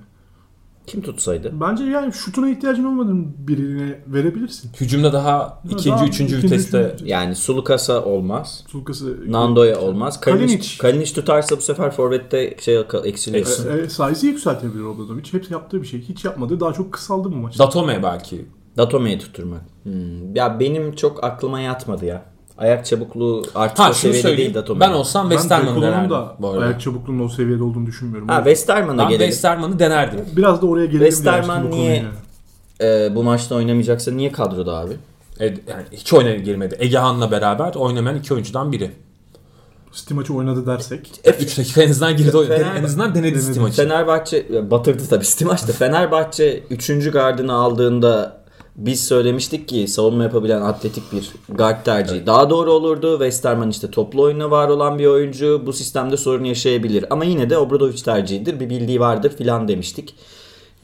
[0.86, 1.52] Kim tutsaydı?
[1.60, 4.70] Bence yani şutuna ihtiyacın olmadığını birine verebilirsin.
[4.80, 8.64] Hücumda daha ikinci, Daha üçüncü ikinci, viteste üçüncü- Yani Sulukas'a olmaz.
[8.68, 10.20] Sulkası Nando'ya olmaz.
[10.20, 11.14] Kalinic, Kalinic.
[11.14, 13.68] Tutarsa bu sefer forvette şey eksiliyorsun.
[13.78, 15.32] e, e, size'ı yükseltebilir Obradovic.
[15.32, 16.00] Hepsi yaptığı bir şey.
[16.00, 16.60] Hiç yapmadı.
[16.60, 17.64] Daha çok kısaldı bu maçta.
[17.64, 18.46] Datome belki.
[18.78, 19.60] Datome'yi tutturmak.
[19.82, 20.34] Hmm.
[20.36, 22.22] Ya benim çok aklıma yatmadı ya.
[22.58, 24.54] Ayak çabukluğu artık Ha o seviyede değil.
[24.54, 24.80] Datome.
[24.80, 26.64] Ben olsam ben Westerman'ı denerdim da bu arada.
[26.64, 28.28] ayak çabukluğunun o seviyede olduğunu düşünmüyorum.
[28.28, 29.26] Ha Westerman'a Ben gelelim.
[29.26, 30.20] Westerman'ı denerdim.
[30.36, 32.04] Biraz da oraya gelelim Westerman niye-.
[32.80, 34.92] Ee, bu maçta oynamayacaksa niye kadroda abi?
[35.40, 36.76] E, yani hiç oynaya girmedi.
[36.78, 38.90] Egehan'la beraber oynamayan iki oyuncudan biri.
[39.92, 41.10] City maçı oynadı dersek.
[41.40, 42.54] 3 dakika en azından girdi oynadı.
[42.62, 43.44] Fener- En azından denedi Denedi.
[43.46, 43.76] City maçı.
[43.76, 45.72] Fenerbahçe batırdı tabii Stimaç'ta.
[45.72, 47.10] Fenerbahçe 3.
[47.10, 48.45] gardını aldığında
[48.76, 53.12] biz söylemiştik ki savunma yapabilen atletik bir guard tercihi daha doğru olurdu.
[53.12, 55.62] Westerman işte toplu oyuna var olan bir oyuncu.
[55.66, 57.04] Bu sistemde sorun yaşayabilir.
[57.10, 58.60] Ama yine de Obradovic tercihidir.
[58.60, 60.14] Bir bildiği vardır filan demiştik.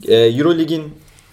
[0.07, 0.83] Ee, Eurolig'in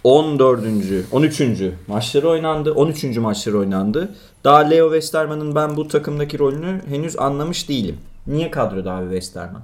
[0.04, 0.64] 14.
[1.12, 1.42] 13.
[1.86, 2.72] maçları oynandı.
[2.72, 3.16] 13.
[3.16, 4.14] maçları oynandı.
[4.44, 7.96] Daha Leo Westerman'ın ben bu takımdaki rolünü henüz anlamış değilim.
[8.26, 9.62] Niye kadroda abi Westerman?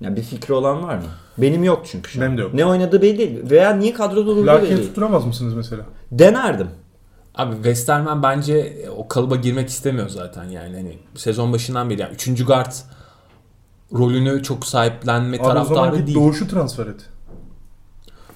[0.00, 1.02] Ya bir fikri olan var mı?
[1.38, 2.26] Benim yok çünkü şu an.
[2.26, 2.54] Benim de yok.
[2.54, 3.50] Ne oynadığı belli değil.
[3.50, 4.88] Veya niye kadroda olduğu belli değil.
[4.88, 5.82] tutturamaz mısınız mesela?
[6.12, 6.68] Denerdim.
[7.34, 10.76] Abi Westerman bence o kalıba girmek istemiyor zaten yani.
[10.76, 12.44] Hani sezon başından beri yani 3.
[12.44, 12.72] guard
[13.92, 16.18] rolünü çok sahiplenme Abi o zaman taraftarı git değil.
[16.18, 17.00] Doğuş'u transfer et.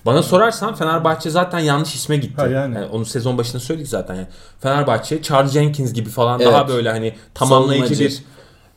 [0.07, 2.41] Bana sorarsan Fenerbahçe zaten yanlış isme gitti.
[2.43, 2.79] Ha, yani.
[2.85, 4.27] onu sezon başında söyledik zaten yani.
[4.61, 6.53] Fenerbahçe Charles Jenkins gibi falan Evet.
[6.53, 8.23] daha böyle hani tamamlayıcı Savunmacı.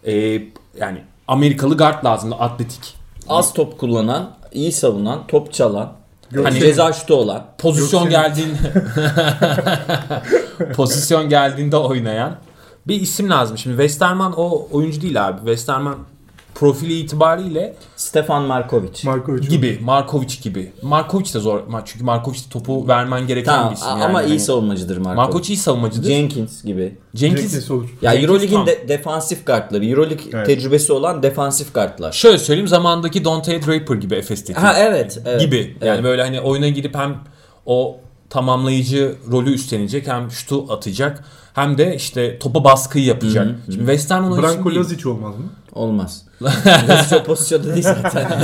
[0.06, 0.44] bir e,
[0.80, 2.96] yani Amerikalı guard lazımdı atletik.
[3.30, 5.94] Az top kullanan, iyi savunan, top çalan,
[6.44, 7.46] Hani- ceza şutu olan.
[7.58, 8.58] pozisyon geldiğinde
[10.76, 12.36] pozisyon geldiğinde oynayan
[12.88, 13.58] bir isim lazım.
[13.58, 15.38] Şimdi Westerman o oyuncu değil abi.
[15.38, 15.96] Westerman
[16.56, 19.04] profili itibariyle Stefan Markovic.
[19.06, 19.50] Markovic.
[19.50, 20.72] gibi, Markovic gibi.
[20.82, 23.88] Markovic de zor maç çünkü Markovic de topu vermen gereken Tamam bir isim.
[23.90, 24.04] yani.
[24.04, 25.16] ama iyi Hani savunmacıdır Markovic.
[25.16, 26.08] Markovic iyi savunmacıdır.
[26.08, 26.96] Jenkins gibi.
[27.14, 27.90] Jenkins, Jenkins olur.
[28.02, 28.68] Ya Jenkins tam.
[28.68, 29.86] de defansif guardları.
[29.86, 30.46] Eurolig Evet.
[30.46, 32.12] tecrübesi olan defansif guardlar.
[32.12, 34.60] şöyle söyleyeyim zamandaki Dante Draper gibi Efes'teki.
[34.60, 35.20] Ha evet.
[35.26, 35.42] evet.
[35.42, 35.58] gibi.
[35.58, 36.04] Yani Evet.
[36.04, 37.16] böyle hani oyuna girip hem
[37.66, 37.98] o
[38.36, 43.48] tamamlayıcı rolü üstlenecek hem şutu atacak hem de işte topa baskıyı yapacak.
[43.66, 44.80] Şimdi Westerman o isim Branko değil.
[44.80, 45.46] Lazic olmaz mı?
[45.74, 46.26] Olmaz.
[46.90, 48.32] Lazic o pozisyonda değil zaten.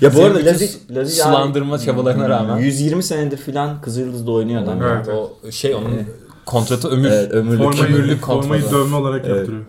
[0.00, 4.82] ya bu arada Lazic, Lazic abi sulandırma çabalarına rağmen 120 senedir filan Kızıldız'da oynuyor adam.
[4.82, 4.88] ya.
[4.88, 5.08] Evet.
[5.08, 6.06] o şey onun
[6.46, 7.10] kontratı ömür.
[7.10, 7.58] Evet, ömürlük.
[7.58, 9.64] Formayı, kömürlük formayı dövme olarak yaptırıyor.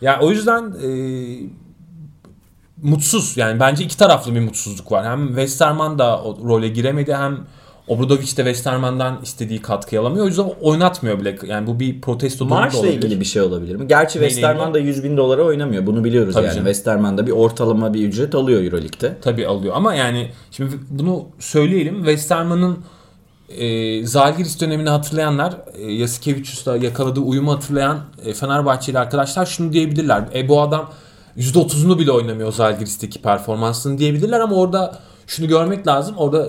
[0.00, 0.88] Yani o yüzden e,
[2.82, 3.36] mutsuz.
[3.36, 5.06] Yani bence iki taraflı bir mutsuzluk var.
[5.06, 7.38] Hem Westerman da o role giremedi hem
[7.88, 10.24] Obradovic de Westerman'dan istediği katkıyı alamıyor.
[10.24, 11.38] O yüzden oynatmıyor bile.
[11.46, 12.96] Yani bu bir protesto durumu da Maaşla olabilir.
[12.96, 13.88] ilgili bir şey olabilir mi?
[13.88, 15.86] Gerçi Neyle Westerman da 100 bin dolara oynamıyor.
[15.86, 16.54] Bunu biliyoruz Tabii yani.
[16.54, 16.66] canım.
[16.66, 19.16] Westerman da bir ortalama bir ücret alıyor Euroleague'de.
[19.22, 22.78] Tabii alıyor ama yani şimdi bunu söyleyelim Westerman'ın
[23.48, 30.24] e, Zalgiris dönemini hatırlayanlar, e, Yasikevicius'la yakaladığı uyumu hatırlayan e, Fenerbahçeli arkadaşlar şunu diyebilirler.
[30.34, 30.90] E bu adam
[31.38, 36.16] %30'unu bile oynamıyor Zalgiris'teki performansını diyebilirler ama orada şunu görmek lazım.
[36.16, 36.48] Orada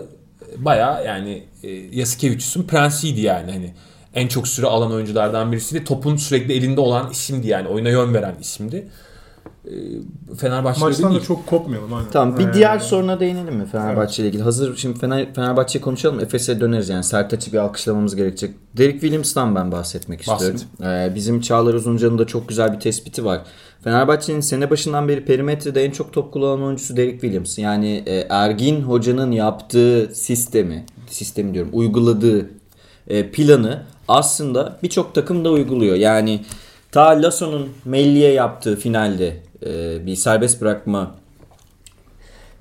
[0.58, 3.74] baya yani e, Yasikevicius'un prensiydi yani hani
[4.16, 5.84] en çok süre alan oyunculardan birisiydi.
[5.84, 8.88] Topun sürekli elinde olan isimdi yani oyuna yön veren isimdi.
[9.72, 11.94] E, Fenerbahçe'de Maçtan da çok kopmayalım.
[11.94, 12.10] Aynen.
[12.12, 14.44] Tamam bir Ee, diğer soruna değinelim mi Fenerbahçe ile ilgili?
[14.44, 16.20] Hazır şimdi Fener, Fenerbahçe'yi konuşalım.
[16.20, 17.04] Efes'e döneriz yani.
[17.04, 18.52] Sertaç'ı bir alkışlamamız gerekecek.
[18.78, 20.56] Derek Williams'tan ben bahsetmek Bahset.
[20.56, 20.96] istiyorum.
[21.12, 23.42] Ee, bizim Çağlar Uzuncan'ın da çok güzel bir tespiti var.
[23.84, 27.58] Fenerbahçe'nin sene başından beri perimetrede en çok top kullanan oyuncusu Derek Williams.
[27.58, 32.50] Yani e, Ergin Hoca'nın yaptığı sistemi, sistemi diyorum, uyguladığı
[33.08, 35.96] e, planı aslında birçok takım da uyguluyor.
[35.96, 36.42] Yani
[36.92, 41.16] ta Lasso'nun Melli'ye yaptığı finalde e, bir serbest bırakma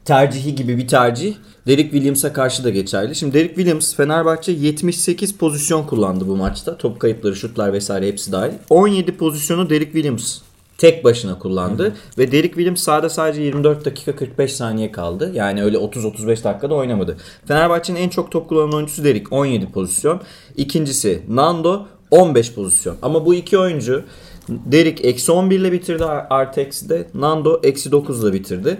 [0.05, 1.35] tercihi gibi bir tercih
[1.67, 3.15] Derek Williams'a karşı da geçerli.
[3.15, 6.79] Şimdi Derek Williams Fenerbahçe 78 pozisyon kullandı bu maçta.
[6.79, 8.53] Top kayıpları, şutlar vesaire hepsi dahil.
[8.71, 10.39] 17 pozisyonu Derek Williams
[10.79, 15.31] tek başına kullandı ve Derek Williams sahada sadece 24 dakika 45 saniye kaldı.
[15.35, 17.17] Yani öyle 30-35 dakikada oynamadı.
[17.45, 20.21] Fenerbahçe'nin en çok top kullanan oyuncusu Derek 17 pozisyon.
[20.57, 22.97] İkincisi Nando 15 pozisyon.
[23.03, 24.05] Ama bu iki oyuncu
[24.49, 27.07] Derek eksi 11 ile bitirdi artı eksi de.
[27.15, 28.79] Nando eksi 9 ile bitirdi.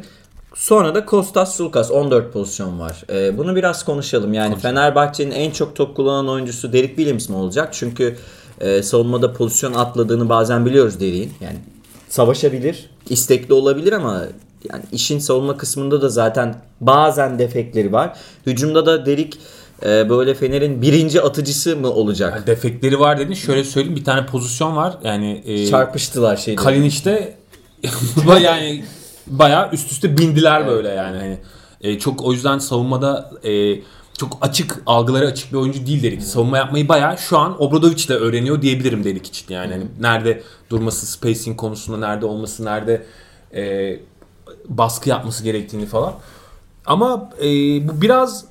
[0.55, 3.05] Sonra da Kostas Sulkas 14 pozisyon var.
[3.11, 4.35] Ee, bunu biraz konuşalım.
[4.35, 7.69] Yani Fenerbahçe'nin en çok top kullanan oyuncusu Derek Williams mı olacak?
[7.73, 8.17] Çünkü
[8.61, 11.33] e, savunmada pozisyon atladığını bazen biliyoruz Derek'in.
[11.41, 11.57] Yani
[12.09, 14.23] savaşabilir, istekli olabilir ama
[14.73, 18.17] yani işin savunma kısmında da zaten bazen defekleri var.
[18.47, 19.39] Hücumda da Derek
[19.85, 22.33] e, böyle Fener'in birinci atıcısı mı olacak?
[22.37, 23.35] Yani defektleri var dedin.
[23.35, 24.99] Şöyle söyleyeyim bir tane pozisyon var.
[25.05, 26.63] Yani e, Çarpıştılar şeyde.
[26.63, 27.37] Kalinic'te
[28.43, 28.85] yani
[29.27, 31.17] bayağı üst üste bindiler böyle yani.
[31.17, 31.39] Hani,
[31.81, 33.81] e, çok o yüzden savunmada e,
[34.19, 36.23] çok açık algıları açık bir oyuncu değil Derik.
[36.23, 39.55] Savunma yapmayı bayağı şu an Obradovic ile öğreniyor diyebilirim Derik için.
[39.55, 43.07] Yani hani nerede durması, spacing konusunda nerede olması, nerede
[43.55, 43.97] e,
[44.69, 46.15] baskı yapması gerektiğini falan.
[46.87, 47.45] Ama e,
[47.89, 48.45] bu biraz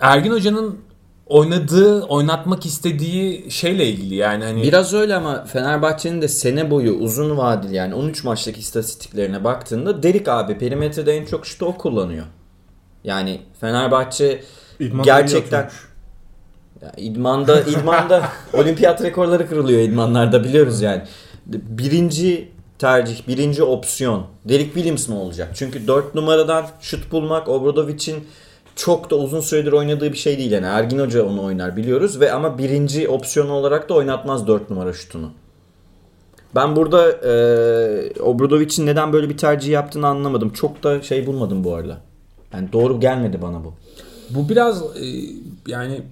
[0.00, 0.78] Ergin Hoca'nın
[1.26, 7.36] oynadığı, oynatmak istediği şeyle ilgili yani hani Biraz öyle ama Fenerbahçe'nin de sene boyu uzun
[7.36, 12.24] vadeli yani 13 maçtaki istatistiklerine baktığında Derik abi perimetrede en çok şutu o kullanıyor.
[13.04, 14.42] Yani Fenerbahçe
[14.80, 15.70] İdman gerçekten
[16.82, 21.02] ya idmanda idmanda olimpiyat rekorları kırılıyor idmanlarda biliyoruz yani.
[21.46, 25.48] Birinci tercih, birinci opsiyon Derek Williams mı olacak?
[25.54, 28.24] Çünkü 4 numaradan şut bulmak Obradovic'in
[28.80, 30.50] çok da uzun süredir oynadığı bir şey değil.
[30.50, 34.92] Yani Ergin Hoca onu oynar biliyoruz ve ama birinci opsiyon olarak da oynatmaz 4 numara
[34.92, 35.30] şutunu.
[36.54, 40.50] Ben burada e, Obradovic'in neden böyle bir tercih yaptığını anlamadım.
[40.50, 41.98] Çok da şey bulmadım bu arada.
[42.52, 43.74] Yani doğru gelmedi bana bu.
[44.30, 45.04] Bu biraz e,
[45.66, 46.02] yani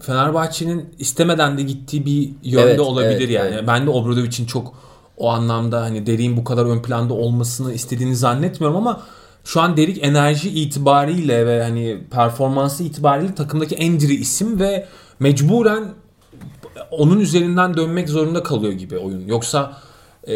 [0.00, 3.54] Fenerbahçe'nin istemeden de gittiği bir yönde Evet, olabilir evet, yani.
[3.54, 3.64] evet.
[3.66, 4.74] Ben de Obradovic'in çok
[5.16, 9.02] o anlamda hani Derik'in bu kadar ön planda olmasını istediğini zannetmiyorum ama
[9.44, 14.86] şu an Derik enerji itibariyle ve hani performansı itibariyle takımdaki en diri isim ve
[15.20, 15.84] mecburen
[16.90, 19.26] onun üzerinden dönmek zorunda kalıyor gibi oyun.
[19.26, 19.76] Yoksa
[20.28, 20.34] e,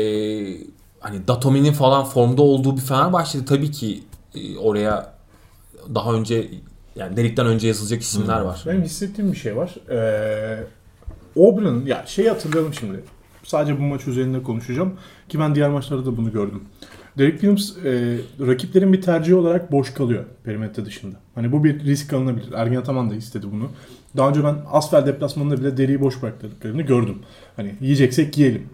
[1.01, 4.03] hani Datomi'nin falan formda olduğu bir Fenerbahçe'de tabii ki
[4.35, 5.16] e, oraya
[5.95, 6.51] daha önce
[6.97, 8.64] yani Derik'ten önce yazılacak isimler var.
[8.66, 9.75] Benim hissettiğim bir şey var.
[9.90, 10.64] Ee,
[11.37, 13.05] Obra'nın ya şeyi hatırlayalım şimdi.
[13.45, 14.92] Sadece bu maç üzerinde konuşacağım.
[15.29, 16.62] Ki ben diğer maçlarda da bunu gördüm.
[17.18, 21.16] Derek Williams e, rakiplerin bir tercihi olarak boş kalıyor perimetre dışında.
[21.35, 22.52] Hani bu bir risk alınabilir.
[22.52, 23.70] Ergin Ataman da istedi bunu.
[24.16, 27.18] Daha önce ben Asfer deplasmanında bile Derek'i boş bıraktıklarını gördüm.
[27.57, 28.66] Hani yiyeceksek yiyelim.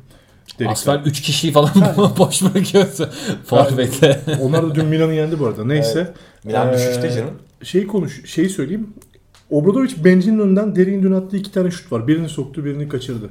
[0.59, 1.71] Derek Asfer 3 kişiyi falan
[2.19, 3.11] boş bırakıyorsa
[3.45, 4.21] forvetle.
[4.41, 5.65] Onlar da dün Milan'ı yendi bu arada.
[5.65, 6.13] Neyse.
[6.45, 7.31] Milan Ee, düşüşte canım.
[7.63, 8.89] Şeyi konuş, şeyi söyleyeyim.
[9.51, 12.09] Obradovic bencinin önünden Derek'in dün attığı iki tane şut var.
[12.09, 13.31] Birini soktu, birini kaçırdı.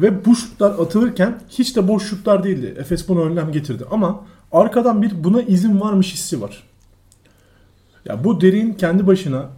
[0.00, 2.74] Ve bu şutlar atılırken hiç de boş şutlar değildi.
[2.78, 3.84] Efes buna önlem getirdi.
[3.90, 6.62] Ama arkadan bir buna izin varmış hissi var.
[8.04, 9.50] Ya bu Derek'in kendi başına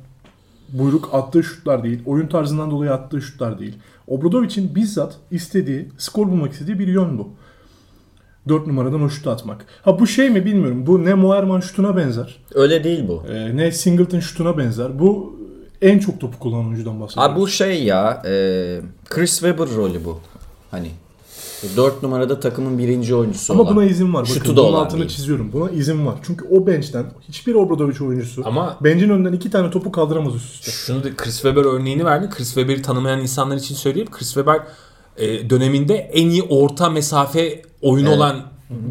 [0.68, 2.03] buyruk attığı şutlar değil.
[2.07, 3.79] Oyun tarzından dolayı attığı şutlar değil.
[4.07, 7.29] Obradovic'in bizzat istediği, skor bulmak istediği bir yön bu.
[8.48, 9.66] 4 numaradan o şutu atmak.
[9.83, 10.87] Ha bu şey mi bilmiyorum.
[10.87, 12.37] Bu ne Moerman şutuna benzer.
[12.55, 13.24] Öyle değil bu.
[13.31, 14.98] Ee, ne Singleton şutuna benzer.
[14.98, 15.38] Bu
[15.83, 17.33] en çok topu kullanan oyuncudan bahsediyoruz.
[17.33, 18.31] Abi bu şey ya e,
[19.09, 20.19] Chris Webber rolü bu.
[20.71, 20.91] Hani
[21.77, 23.77] 4 numarada takımın birinci oyuncusu Ama olan.
[23.77, 24.25] buna izin var.
[24.25, 25.11] Şutu Bakın, da bunun olan altını değil.
[25.11, 25.53] çiziyorum.
[25.53, 26.14] Buna izin var.
[26.27, 30.71] Çünkü o bench'ten hiçbir Obradovic oyuncusu Ama- bencin önünden iki tane topu kaldıramaz üst üste.
[30.71, 32.29] Şunu da Chris Webber örneğini verdi.
[32.31, 34.09] Chris Webber'i tanımayan insanlar için söyleyeyim.
[34.11, 34.61] Chris Webber
[35.17, 38.19] e, döneminde en iyi orta mesafe oyunu Evet.
[38.19, 38.43] olan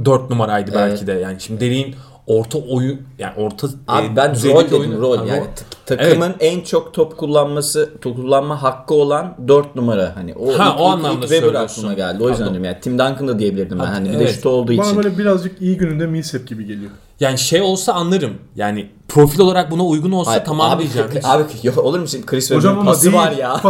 [0.06, 1.08] 4 numaraydı belki Evet.
[1.08, 1.12] de.
[1.12, 1.96] Yani şimdi Derik'in
[2.28, 5.28] orta oyun yani orta Abi e, ben rol dedim oyunu- rol.
[5.28, 5.44] Yani
[5.86, 10.16] takımın en çok top kullanması, top kullanma hakkı olan 4 numara.
[10.16, 12.24] Hani o Ha, ilk, o ilk- anlamda ilk Weber aklıma geldi.
[12.24, 12.54] O yüzden Pardon.
[12.54, 13.86] dedim yani Tim Duncan da diyebilirdim ben.
[13.86, 14.36] Ha, Hani bir de evet.
[14.36, 14.98] şut olduğu Bana için.
[14.98, 16.92] böyle birazcık iyi gününde Millsap gibi geliyor.
[17.20, 18.34] Yani şey olsa anlarım.
[18.56, 21.10] Yani profil olarak buna uygun olsa Hayır, tamam abi, diyeceğim.
[21.16, 23.16] Hiç- Abi yok olur mu şimdi Chris Hocam ama pası değil.
[23.16, 23.62] var ya.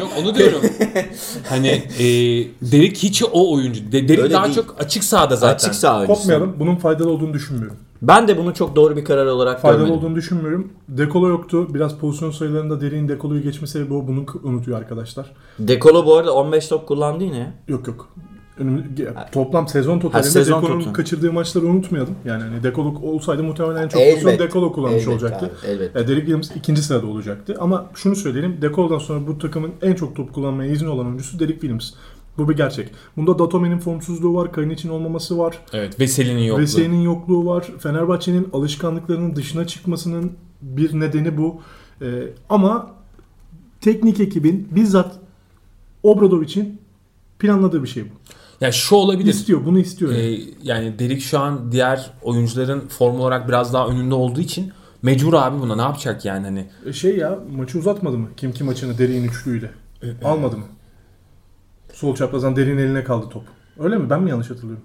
[0.00, 0.60] Yok onu diyorum.
[1.48, 2.04] hani e,
[2.72, 3.92] Derek hiç o oyuncu.
[3.92, 4.54] De, Derek Öyle daha değil.
[4.54, 5.54] çok açık sahada zaten.
[5.68, 6.20] Açık sağ oyuncusu.
[6.20, 6.56] Kopmayalım.
[6.58, 7.76] Bunun faydalı olduğunu düşünmüyorum.
[8.02, 9.98] Ben de bunu çok doğru bir karar olarak Faydalı görmedim.
[9.98, 10.72] olduğunu düşünmüyorum.
[10.88, 11.74] Dekolo yoktu.
[11.74, 14.06] Biraz pozisyon sayılarında Derin Dekolo'yu geçme sebebi o.
[14.08, 15.32] Bunu unutuyor arkadaşlar.
[15.58, 17.52] Dekolo bu arada 15 top kullandı yine.
[17.68, 18.08] Yok yok.
[19.32, 20.92] Toplam sezon totalinde sezon Dekolo'nun total.
[20.94, 22.14] kaçırdığı maçları unutmayalım.
[22.24, 25.46] Yani hani Dekolo olsaydı muhtemelen en çok pozisyon Dekolo kullanmış Elbette olacaktı.
[25.46, 26.00] abi, elbette.
[26.00, 27.54] E, Derek Williams ikinci sırada olacaktı.
[27.60, 28.62] Ama şunu söyleyelim.
[28.62, 31.92] Dekolo'dan sonra bu takımın en çok top kullanmaya izin olan oyuncusu Derek Williams.
[32.38, 32.88] Bu bir gerçek.
[33.16, 34.52] Bunda Datome'nin formsuzluğu var.
[34.52, 35.58] Kayın için olmaması var.
[35.72, 36.00] Evet.
[36.00, 36.62] Veseli'nin yokluğu.
[36.62, 37.66] Vesey'nin yokluğu var.
[37.78, 41.60] Fenerbahçe'nin alışkanlıklarının dışına çıkmasının bir nedeni bu.
[42.02, 42.06] Ee,
[42.48, 42.90] ama
[43.80, 45.14] teknik ekibin bizzat
[46.02, 46.80] Obradovic'in
[47.38, 48.08] planladığı bir şey bu.
[48.60, 49.30] Yani şu olabilir.
[49.30, 50.12] İstiyor, bunu istiyor.
[50.12, 50.34] yani.
[50.34, 55.34] Ee, yani Derek şu an diğer oyuncuların form olarak biraz daha önünde olduğu için mecbur
[55.34, 56.66] abi buna ne yapacak yani hani.
[56.86, 58.28] E şey ya maçı uzatmadı mı?
[58.36, 59.70] Kim ki maçını Derik'in üçlüyle.
[60.24, 60.64] Almadı mı?
[61.92, 63.42] Sol çaprazdan Derik'in eline kaldı top.
[63.78, 64.10] Öyle mi?
[64.10, 64.84] Ben mi yanlış hatırlıyorum?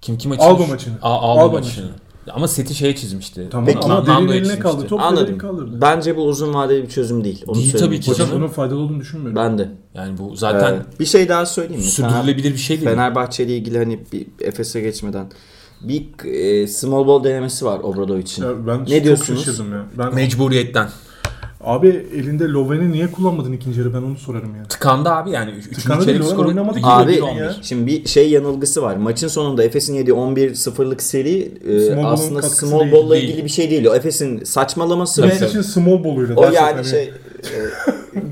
[0.00, 0.46] Kim kim maçını?
[0.46, 0.94] Alba maçını.
[1.02, 1.90] Aa, Alba, Alba maçını.
[2.30, 3.48] Ama seti şeye çizmişti.
[3.50, 4.06] Tamam Peki, ama
[4.40, 4.62] çizmişti.
[4.62, 5.00] kaldı top.
[5.00, 5.26] Anladım.
[5.26, 5.80] Derek kaldırdı.
[5.80, 7.44] Bence bu uzun vadeli bir çözüm değil.
[7.46, 9.36] Onu Değil tabii ki bunun faydalı olduğunu düşünmüyorum.
[9.36, 9.68] Ben de.
[9.94, 11.88] Yani bu zaten Ee, bir şey daha söyleyeyim mi?
[11.88, 12.90] sürdürülebilir bir şey değil.
[12.90, 15.26] Fenerbahçe ile ilgili hani bir Efes'e geçmeden
[15.80, 17.80] bir e, small ball denemesi var
[18.66, 19.58] ben Ne diyorsunuz?
[19.72, 19.84] ya.
[19.98, 20.88] Ben Mecburiyetten.
[21.64, 24.68] Abi elinde Loven'i niye kullanmadın ikinci yarı ben onu sorarım yani.
[24.68, 25.50] Tıkandı abi yani.
[25.50, 26.86] Üç- Üçüncü Tıkandı değil, skoru oynamadı ki.
[26.86, 27.56] Abi ya.
[27.62, 28.96] şimdi bir şey yanılgısı var.
[28.96, 33.28] Maçın sonunda Efes'in yediği 11-0'lık seri e, aslında small değil, ball'la değil.
[33.28, 33.86] ilgili bir şey değil.
[33.86, 36.34] O Efes'in saçmalaması Messi ve için small ball'uyla.
[36.36, 37.02] o yani hani- şey
[37.42, 37.56] e,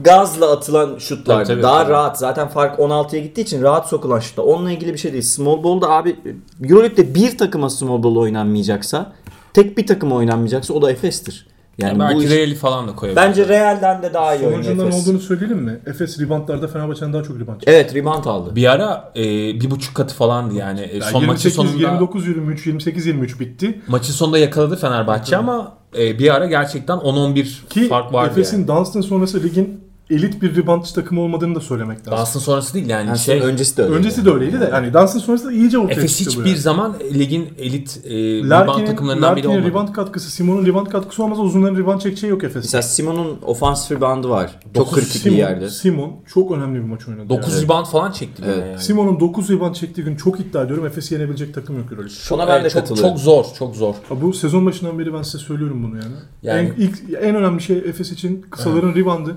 [0.04, 1.34] gazla atılan şutlar.
[1.36, 1.92] Tabii, tabii, daha tabii.
[1.92, 2.18] rahat.
[2.18, 4.44] Zaten fark 16'ya gittiği için rahat sokulan şutlar.
[4.44, 5.22] Onunla ilgili bir şey değil.
[5.22, 6.16] Small ball'da abi
[6.64, 9.12] Euroleague'de bir takıma small ball oynanmayacaksa
[9.54, 11.46] tek bir takım oynanmayacaksa o da Efes'tir.
[11.82, 13.22] Yani Yani bu belki iş, Real'i falan da koyabilir.
[13.26, 15.06] bence Real'den de daha iyi oynuyor Sonucundan Efes.
[15.08, 15.80] olduğunu söyleyelim mi?
[15.86, 17.70] Efes reboundlarda Fenerbahçe'den daha çok rebound çekti.
[17.72, 18.56] Evet rebound aldı.
[18.56, 19.22] Bir ara e,
[19.60, 20.80] bir buçuk katı falandı yani.
[20.80, 23.80] E, Yani son maçı 28 sonunda 29 23 28 23 bitti.
[23.88, 28.68] maçın sonunda yakaladı Fenerbahçe ama e, bir ara gerçekten 10-11 Ki fark vardı Efes'in yani.
[28.68, 32.12] Dunstan sonrası ligin elit bir reboundçı takım olmadığını da söylemek lazım.
[32.18, 33.40] Dansın sonrası değil yani Yani şey.
[33.40, 33.94] öncesi de öyle.
[33.94, 34.70] Öncesi de öyleydi de.
[34.72, 36.58] Yani Dunstan sonrası da iyice ortaya Efes çıktı bu hiçbir yani.
[36.60, 39.68] zaman ligin elit e, rebound takımlarından biri Larkin'in olmadı.
[39.70, 42.58] rebound katkısı, Simon'un rebound katkısı olmazsa uzunların rebound çekeceği yok Efes'te.
[42.66, 44.60] Mesela Simon'un ofans reboundu var.
[44.74, 45.70] Çok kritik bir yerde.
[45.70, 47.28] Simon çok önemli bir maç oynadı.
[47.28, 47.64] 9 yani.
[47.64, 48.64] rebound falan çekti Evet.
[48.70, 48.78] yani.
[48.80, 52.16] Simon'un 9 rebound çektiği gün çok iddia ediyorum Efes'i yenebilecek takım yok Euroleague.
[52.30, 53.10] Ona ben de Evet, çok, katılıyorum.
[53.10, 53.94] çok zor, çok zor.
[54.10, 56.14] Ya Bu sezon başından beri ben size söylüyorum bunu yani.
[56.42, 59.36] Yani- En, ilk, en önemli şey Efes için kısaların reboundı.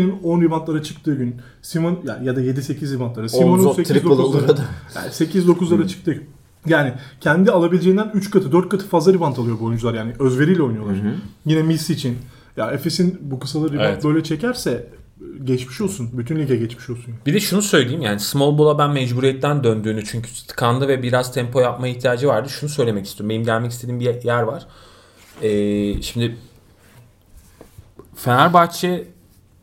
[0.00, 1.36] Larkin'in 10 reboundlara çıktığı gün.
[1.62, 3.28] Simon ya, ya da 7-8 reboundlara.
[3.28, 4.56] Simon'un zor, triple olur 8-9'lara.
[4.56, 4.64] da.
[4.96, 6.12] Yani 8-9'lara çıktı.
[6.12, 6.24] gün.
[6.66, 10.12] Yani kendi alabileceğinden 3 katı 4 katı fazla rebound alıyor bu oyuncular yani.
[10.18, 10.96] Özveriyle oynuyorlar.
[11.46, 12.18] Yine Miss için.
[12.56, 14.04] Ya Efes'in bu kısaları rebound Evet.
[14.04, 14.86] böyle çekerse
[15.44, 16.10] geçmiş olsun.
[16.12, 17.14] Bütün lige geçmiş olsun.
[17.26, 21.60] Bir de şunu söyleyeyim yani small ball'a ben mecburiyetten döndüğünü çünkü tıkandı ve biraz tempo
[21.60, 22.48] yapmaya ihtiyacı vardı.
[22.48, 23.30] Şunu söylemek istiyorum.
[23.30, 24.66] Benim gelmek istediğim bir yer var.
[25.42, 26.36] Ee, şimdi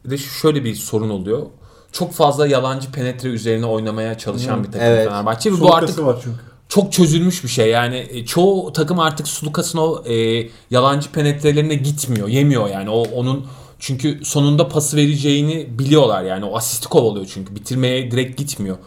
[0.04, 1.46] Fenerbahçe'de şöyle bir sorun oluyor.
[1.92, 5.08] Çok fazla yalancı penetre üzerine oynamaya çalışan bir takım Evet.
[5.08, 6.38] Fenerbahçe bu artık var çünkü.
[6.70, 7.70] çok çözülmüş bir şey.
[7.70, 12.28] Yani e, çoğu takım artık Sulukas'ın o e, yalancı penetrelerine gitmiyor.
[12.28, 12.90] Yemiyor yani.
[12.90, 13.46] O onun
[13.80, 16.46] çünkü sonunda pası vereceğini biliyorlar yani.
[16.46, 17.56] O asisti kovalıyor çünkü.
[17.56, 18.78] Bitirmeye direkt gitmiyor.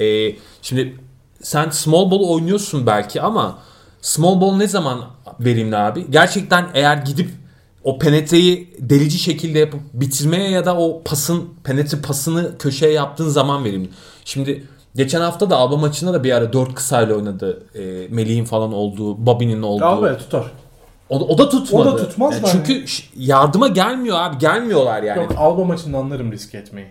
[0.00, 0.96] E, şimdi
[1.42, 3.58] sen small ball oynuyorsun belki ama
[4.00, 5.04] small ball ne zaman
[5.40, 6.10] verimli abi?
[6.10, 7.30] Gerçekten eğer gidip
[7.84, 13.64] o penetreyi delici şekilde yapıp bitirmeye ya da o pasın penetre pasını köşeye yaptığın zaman
[13.64, 13.88] verimli.
[14.24, 14.64] Şimdi
[14.94, 17.62] geçen hafta da Alba maçında da bir ara 4 kısayla oynadı.
[17.74, 17.80] E,
[18.14, 19.84] Melih'in falan olduğu, Bobby'nin olduğu.
[19.84, 20.44] Abi tutar.
[21.08, 21.88] O, o da tutmadı.
[21.88, 24.38] O da tutmaz Yani da çünkü ş- yardıma gelmiyor abi.
[24.38, 25.22] Gelmiyorlar yani.
[25.22, 26.86] Yok Alba maçında anlarım risk etmeyi.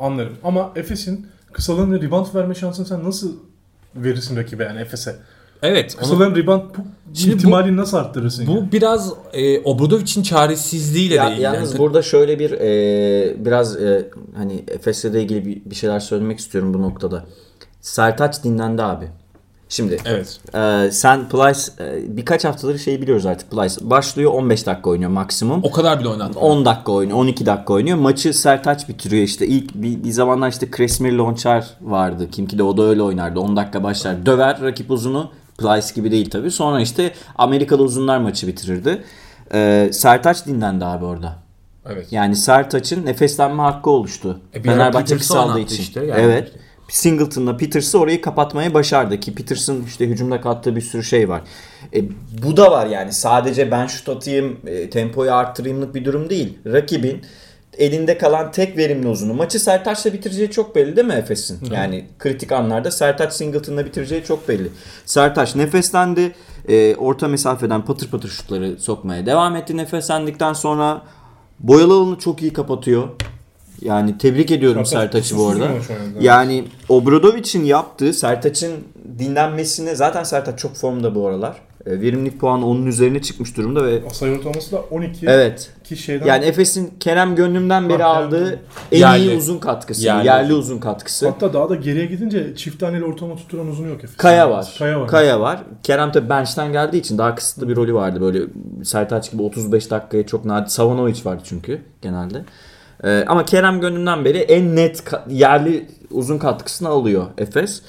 [0.00, 0.36] Anlarım.
[0.44, 3.36] Ama Efes'in kısalarına rebound verme şansını sen nasıl
[3.96, 5.16] verirsin rakibe yani Efes'e?
[5.62, 5.94] Evet.
[5.94, 6.80] onu- Kısaların rebound bu
[7.14, 8.42] Şimdi bu- ihtimalini nasıl arttırırsın?
[8.46, 8.56] yani?
[8.68, 11.42] bu biraz e, Obradovic'in çaresizliğiyle Ya, de ilgili.
[11.44, 16.00] yalnız Yani burada şöyle bir e, biraz e, hani Efes'le de ilgili bir, bir şeyler
[16.00, 17.24] söylemek istiyorum bu noktada.
[17.80, 19.08] Sertaç dinlendi abi.
[19.68, 20.40] Şimdi Evet.
[20.54, 23.74] e, sen Plyce e, birkaç haftadır şeyi biliyoruz artık Plyce.
[23.90, 25.60] Başlıyor 15 dakika oynuyor maksimum.
[25.62, 26.38] O kadar bile oynatmadı.
[26.46, 27.96] 10 dakika oynuyor, 12 dakika oynuyor.
[27.98, 29.46] Maçı Sertaç bitiriyor işte.
[29.46, 32.28] İlk bir, bir zamanlar işte Kresmir Lonçar vardı.
[32.32, 33.40] Kimki de o da öyle oynardı.
[33.40, 34.26] 10 dakika başlar.
[34.26, 35.30] Döver rakip uzunu.
[35.58, 36.50] Plyce gibi değil tabii.
[36.50, 39.04] Sonra işte Amerikalı uzunlar maçı bitirirdi.
[39.54, 41.36] Ee, Sertaç dinlendi abi orada.
[41.86, 42.06] Evet.
[42.10, 44.40] Yani Sertaç'ın nefeslenme hakkı oluştu.
[44.52, 45.82] E, Fenerbahçe kısaldığı için.
[45.82, 46.20] işte, yani.
[46.20, 46.52] evet.
[46.88, 51.42] Singleton'la Peters'ı orayı kapatmayı başardı ki Peters'ın işte hücumda kattığı bir sürü şey var.
[51.94, 52.02] E,
[52.44, 56.58] bu da var yani sadece ben şut atayım, e, tempoyu arttırayımlık bir durum değil.
[56.66, 57.22] Rakibin
[57.78, 59.34] elinde kalan tek verimli uzunu.
[59.34, 61.58] Maçı Sertaç'la bitireceği çok belli değil mi Efes'in?
[61.70, 64.68] Yani kritik anlarda Sertaç Singleton'la bitireceği çok belli.
[65.06, 66.34] Sertaç nefeslendi.
[66.68, 69.76] E, orta mesafeden patır patır şutları sokmaya devam etti.
[69.76, 71.02] Nefeslendikten sonra
[71.60, 73.08] boyalı alanı çok iyi kapatıyor.
[73.80, 75.68] Yani tebrik ediyorum Sertaç Sertaç'ı bu arada.
[76.20, 78.72] Yani Obradovic'in yaptığı Sertaç'ın
[79.18, 81.56] dinlenmesine zaten Sertaç çok formda bu aralar.
[81.86, 85.26] E, verimlilik puanı onun üzerine çıkmış durumda ve Sayı ortalaması da 12.
[85.26, 85.70] evet.
[85.84, 88.60] Ki şeyden Yani Efes'in Kerem Gönlüm'den beri Ha, Kerem aldığı
[88.92, 89.22] en Yerli.
[89.24, 90.04] iyi uzun katkısı.
[90.06, 90.26] Yerli.
[90.26, 91.28] Yerli, uzun katkısı.
[91.28, 94.16] hatta daha da geriye gidince çift taneli ortalama tutturan uzun yok Efes'in.
[94.16, 94.74] Kaya var.
[94.78, 95.08] Kaya var.
[95.08, 95.62] Kaya var.
[95.82, 98.20] Kerem tabi bench'ten geldiği için daha kısıtlı bir rolü vardı.
[98.20, 98.38] Böyle
[98.84, 100.68] Sertaç gibi 35 dakikaya çok nadir.
[100.70, 102.44] Savanovic vardı çünkü genelde.
[103.04, 107.82] Ee, ama Kerem gönlünden beri en net ka- yerli uzun katkısını alıyor Efes.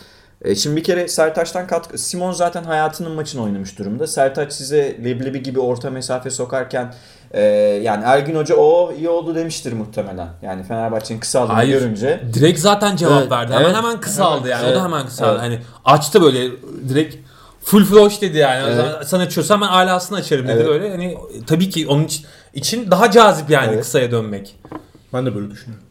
[0.44, 1.98] Ee, şimdi bir kere Sertaç'tan katkı...
[1.98, 4.08] Simon zaten hayatının maçını oynamış durumda.
[4.08, 6.94] Sertaç size leblebi gibi orta mesafe sokarken
[7.32, 7.42] e,
[7.84, 10.28] yani Ergin Hoca o iyi oldu demiştir muhtemelen.
[10.42, 11.80] Yani Fenerbahçe'nin kısaldığını Hayır.
[11.80, 12.24] görünce.
[12.34, 13.54] Direkt zaten cevap Evet, verdi.
[13.54, 13.76] Hemen evet.
[13.76, 14.64] hemen kısaldı yani.
[14.64, 14.78] O Evet.
[14.78, 15.32] da hemen kısaldı.
[15.32, 15.42] Evet.
[15.42, 16.52] Hani açtı böyle
[16.90, 17.16] direkt
[17.64, 18.74] full flush dedi yani.
[18.74, 19.08] Evet.
[19.08, 20.68] Sen açıyorsan ben alasını açarım dedi Evet.
[20.68, 20.92] böyle.
[20.92, 23.82] Hani tabii ki onun için, için daha cazip yani Evet.
[23.82, 24.56] kısaya dönmek.
[25.14, 25.86] Ben de böyle düşünüyorum.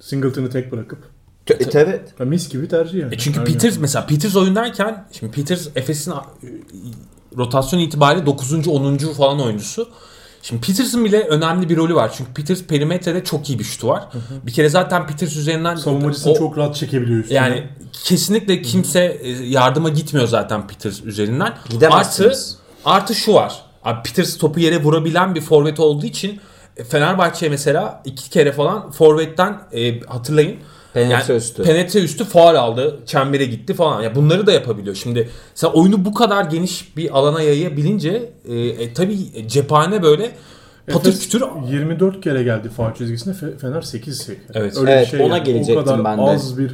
[0.00, 0.98] Singleton'ı tek bırakıp.
[1.74, 2.00] Evet.
[2.20, 3.14] Ya mis gibi tercih yani.
[3.14, 3.52] E çünkü Aynen.
[3.52, 6.14] Peters mesela Peters oyundayken şimdi Peters Efes'in e,
[7.36, 8.68] rotasyon itibariyle 9.
[8.68, 8.96] 10.
[8.96, 9.88] falan oyuncusu.
[10.42, 12.12] Şimdi Peters'ın bile önemli bir rolü var.
[12.16, 14.08] Çünkü Peters perimetrede çok iyi bir şutu var.
[14.46, 17.38] Bir kere zaten Peters üzerinden Savunmacısını o- çok rahat çekebiliyor üstüne.
[17.38, 17.66] yani
[18.04, 21.46] kesinlikle kimse e, yardıma gitmiyor zaten Peters üzerinden.
[21.46, 22.56] Artı Gidemezsiniz.
[22.84, 23.62] artı şu var.
[23.84, 26.40] Abi Peters topu yere vurabilen bir forvet olduğu için
[26.76, 30.56] e, Fenerbahçe mesela iki kere falan forvetten e, hatırlayın.
[30.94, 31.62] Penetre üstü.
[31.62, 32.98] Penetre üstü faul aldı.
[33.06, 34.02] Çembere gitti falan.
[34.02, 34.94] Ya bunları da yapabiliyor.
[34.96, 40.30] Şimdi sen oyunu bu kadar geniş bir alana yayabilince e, e, tabii cephane böyle
[40.92, 43.34] patır Efes kütür 24 kere geldi faul çizgisine.
[43.34, 44.52] Fe- Fener 8 çekti.
[44.54, 44.76] Evet.
[44.78, 45.46] Öyle Evet, bir şey ona yani.
[45.46, 46.22] gelecektim O kadar ben de.
[46.22, 46.72] az bir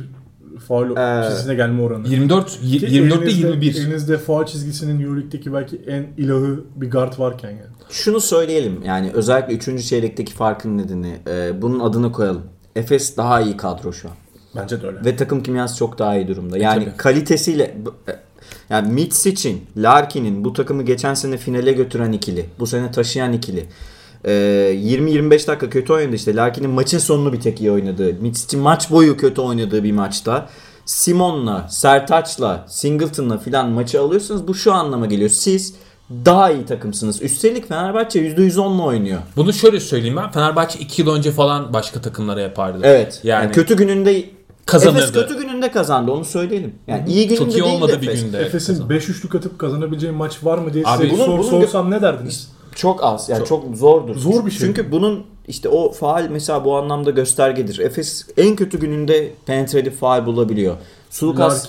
[0.69, 1.25] faul Evet.
[1.31, 2.09] çizgisine gelme oranı.
[2.09, 3.75] 24 Ki 24'te elinizde- 21.
[3.77, 7.61] Elinizde faul çizgisinin Euroleague'deki belki en ilahı bir guard varken yani.
[7.91, 9.83] Şunu söyleyelim yani özellikle 3.
[9.89, 12.43] çeyrekteki farkın nedeni e, bunun adını koyalım.
[12.77, 14.15] Efes daha iyi kadro şu an.
[14.57, 15.05] Bence de öyle.
[15.05, 16.59] Ve takım kimyası çok daha iyi durumda.
[16.59, 16.97] Yani tabii.
[16.97, 17.77] kalitesiyle
[18.09, 18.13] e,
[18.71, 22.47] yani Mitsic'in, Larkin'in bu takımı geçen sene finale götüren ikili.
[22.59, 23.67] Bu sene taşıyan ikili.
[24.25, 26.37] E, 20-25 dakika kötü oynadı işte.
[26.37, 28.15] Larkin'in maçın sonunu bir tek iyi oynadığı.
[28.15, 30.49] Mitsic'in maç boyu kötü oynadığı bir maçta.
[30.87, 35.31] Simon'la, Sertaç'la, Singleton'la filan maçı alıyorsanız bu şu anlama geliyor.
[35.31, 35.75] Siz
[36.11, 37.23] daha iyi takımsınız.
[37.23, 39.19] Üstelik Fenerbahçe %110'la oynuyor.
[39.37, 40.31] Bunu şöyle söyleyeyim ben.
[40.31, 42.79] Fenerbahçe 2 yıl önce falan başka takımlara yapardı.
[42.83, 43.21] Evet.
[43.25, 44.25] Yani, Yani, kötü gününde
[44.67, 44.99] Kazanırdı.
[45.03, 46.75] Efes kötü gününde kazandı onu söyleyelim.
[46.87, 48.25] Yani iyi gününde çok iyi değil olmadı bir Efes.
[48.25, 48.39] günde.
[48.39, 51.91] Efes'in 5 üçlük atıp kazanabileceği maç var mı diye Abi size bunun- sor, bunun- sorsam
[51.91, 52.51] ne derdiniz?
[52.75, 54.17] Çok az yani çok, zordur.
[54.17, 54.67] Zor bir şey.
[54.67, 57.79] Çünkü bunun işte o faal mesela bu anlamda göstergedir.
[57.79, 60.77] Efes en kötü gününde penetratif faal bulabiliyor.
[61.11, 61.69] Sulukas.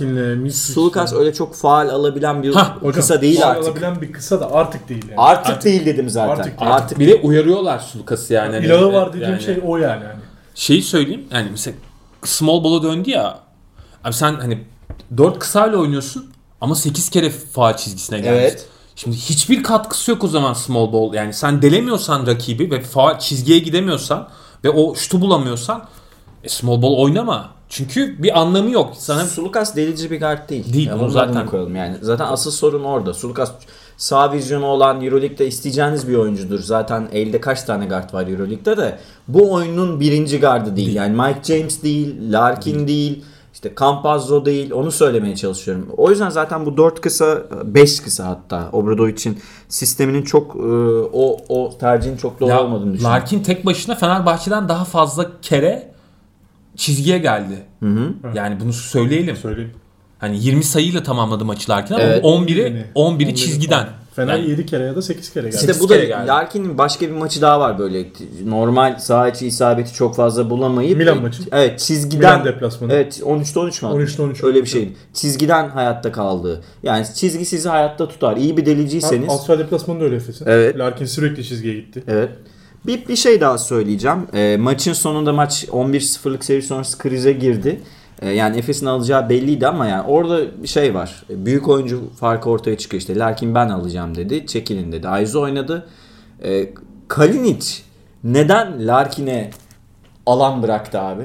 [0.54, 3.63] Sulukas öyle çok faal alabilen bir Hah, Hocam, kısa değil faul artık.
[3.63, 5.20] Alabilen bir kısa da artık değil yani.
[5.20, 6.32] Artık, değil dedim zaten.
[6.32, 6.74] Artık Artık.
[6.74, 8.56] Artık bir de uyarıyorlar Sulukas'ı yani.
[8.56, 10.04] Hani, İlahı var dediğim yani- şey o yani.
[10.04, 10.20] yani.
[10.56, 11.78] Şeyi söyleyeyim yani mesela
[12.24, 13.40] small ball'a döndü ya.
[14.04, 14.63] Abi sen hani
[15.18, 18.42] 4 kısayla oynuyorsun ama 8 kere faal çizgisine gelmiş.
[18.42, 18.66] Evet.
[18.98, 21.14] Şimdi hiçbir katkısı yok o zaman small ball.
[21.14, 24.28] Yani sen delemiyorsan rakibi ve faal çizgiye gidemiyorsan
[24.64, 25.84] ve o şutu bulamıyorsan
[26.44, 27.50] e, small ball oynama.
[27.70, 28.94] Çünkü bir anlamı yok.
[28.98, 30.74] Sana Sulukas delici bir guard değil.
[30.74, 31.98] Değil, Ya bunu zaten- koyalım yani.
[32.02, 33.14] Zaten asıl sorun orada.
[33.14, 33.52] Sulukas
[33.98, 36.60] sağ vizyonu olan Euroleague'de isteyeceğiniz bir oyuncudur.
[36.60, 39.00] Zaten elde kaç tane guard var Euroleague'de de.
[39.28, 40.96] Bu oyunun birinci gardı değil.
[40.96, 43.24] Yani Mike James değil, Larkin değil.
[43.58, 44.72] İşte Campazzo değil.
[44.72, 45.90] Onu söylemeye çalışıyorum.
[45.98, 49.40] O yüzden zaten bu 4 kısa, 5 kısa hatta Obradovic'in
[49.70, 50.60] sisteminin çok e,
[51.14, 53.16] o o tercihin çok doğru Ya, olmadığını düşünüyorum.
[53.22, 55.92] Larkin tek başına Fenerbahçe'den daha fazla kere
[56.76, 57.66] çizgiye geldi.
[58.36, 59.36] Yani bunu söyleyelim.
[59.36, 59.72] Söyleyeyim.
[60.20, 62.26] Hani 20 sayıyla tamamladı maçı Larkin ama Evet.
[62.26, 63.88] 11'i Yani, 11'i çizgiden.
[64.18, 65.56] Fener Yani- 7 kere ya da 8 kere geldi.
[65.56, 65.96] İşte bu da.
[66.28, 68.06] Larkin'in başka bir maçı daha var böyle.
[68.46, 70.98] Normal saha içi isabeti çok fazla bulamayıp.
[70.98, 71.44] Milan maçı.
[71.52, 72.40] Evet çizgiden.
[72.40, 72.94] Milan deplasmanı.
[72.94, 73.90] Evet 13'te 13 mü?
[73.90, 74.44] 13'te 13.
[74.44, 74.94] Öyle bir şey.
[75.13, 76.63] Çizgiden hayatta kaldı.
[76.84, 78.38] Yani çizgi sizi hayatta tutar.
[78.38, 79.30] İyi bir deliciyseniz.
[79.30, 80.46] Austria deplasmanı da öyle Efes'in.
[80.46, 80.78] Evet.
[80.78, 82.04] Larkin sürekli çizgiye gitti.
[82.08, 82.30] Evet.
[82.88, 84.18] Bir, bir şey daha söyleyeceğim.
[84.34, 87.82] E, maçın sonunda maç 11-0'lık seri sonrası krize girdi.
[88.22, 91.24] E, yani Efes'in alacağı belliydi ama yani orada bir şey var.
[91.30, 93.15] Büyük oyuncu farkı ortaya çıkıyor işte.
[93.20, 94.48] Larkin ben alacağım dedi.
[94.48, 95.08] Çekilin dedi.
[95.08, 95.88] Aizu oynadı.
[96.44, 96.70] E,
[97.08, 97.65] Kalinic
[98.24, 99.50] neden Larkin'e
[100.26, 101.24] alan bıraktı abi?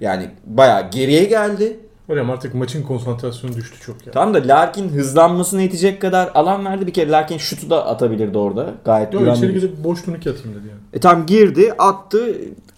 [0.00, 1.76] Yani bayağı geriye geldi.
[2.06, 4.12] Hocam artık maçın konsantrasyonu düştü çok ya.
[4.12, 6.86] Tamam da Larkin hızlanmasına yetecek kadar alan verdi.
[6.86, 8.74] Bir kere Larkin şutu da atabilirdi orada.
[8.84, 9.36] Gayet Yok güvenli.
[9.38, 10.80] içeri bir- gidip boş turnike atayım dedi yani.
[10.92, 12.34] E tam girdi, attı.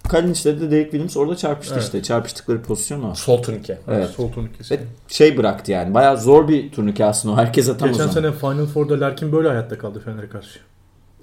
[0.09, 1.83] Kalinic'le de Derek Williams orada çarpıştı Evet.
[1.83, 2.03] işte.
[2.03, 3.15] Çarpıştıkları pozisyon o.
[3.15, 3.77] Sol turnike.
[3.87, 4.09] Evet.
[4.09, 4.73] Sol turnikesi.
[4.75, 5.93] Ve şey bıraktı yani.
[5.93, 7.37] Bayağı zor bir turnike aslında o.
[7.37, 10.59] Herkes atamaz Geçen sene Final Four'da Larkin böyle hayatta kaldı Fener'e karşı.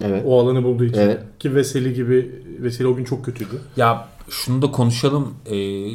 [0.01, 0.23] Evet.
[0.25, 0.99] O alanı bulduğu için.
[1.01, 1.19] Evet.
[1.39, 3.61] Ki Veseli gibi, Veseli o gün çok kötüydü.
[3.77, 5.33] Ya şunu da konuşalım.
[5.51, 5.85] Ee,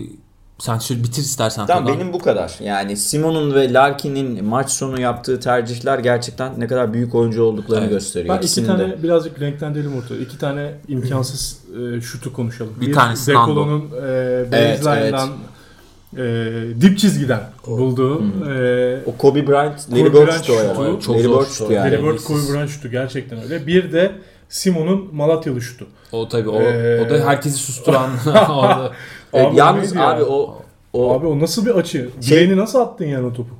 [0.58, 1.66] sen şöyle bitir istersen.
[1.66, 2.54] Tamam benim bu kadar.
[2.62, 7.92] Yani Simon'un ve Larkin'in maç sonu yaptığı tercihler gerçekten ne kadar büyük oyuncu olduklarını Evet.
[7.94, 8.34] gösteriyor.
[8.34, 9.02] Ben iki İkisinin tane de.
[9.02, 10.18] birazcık renklendirelim ortada.
[10.18, 11.58] İki tane imkansız
[11.96, 12.72] e, şutu konuşalım.
[12.80, 13.50] Bir tanesi Nando.
[13.50, 14.06] Dekolo'nun e,
[14.52, 14.52] Evet,
[14.84, 15.30] baseline'dan
[16.16, 21.00] e, dip çizgiden bulduğu e, O Kobe Bryant, Larry Bird şutu yani.
[21.00, 21.72] Çok Larry zor Bird şutu.
[21.72, 21.92] yani.
[21.92, 23.66] Larry Bird, Kobe Bryant şutu gerçekten öyle.
[23.66, 24.12] Bir de
[24.48, 25.86] Simon'un Malatyalı şutu.
[26.12, 28.10] O tabii o, Ee, o da herkesi susturan
[28.50, 28.92] orada.
[29.32, 30.58] Evet, Abi yalnız abi o
[30.92, 32.10] o Abi o nasıl bir açı?
[32.20, 33.54] Şey- Bileğini nasıl attın yani o topu?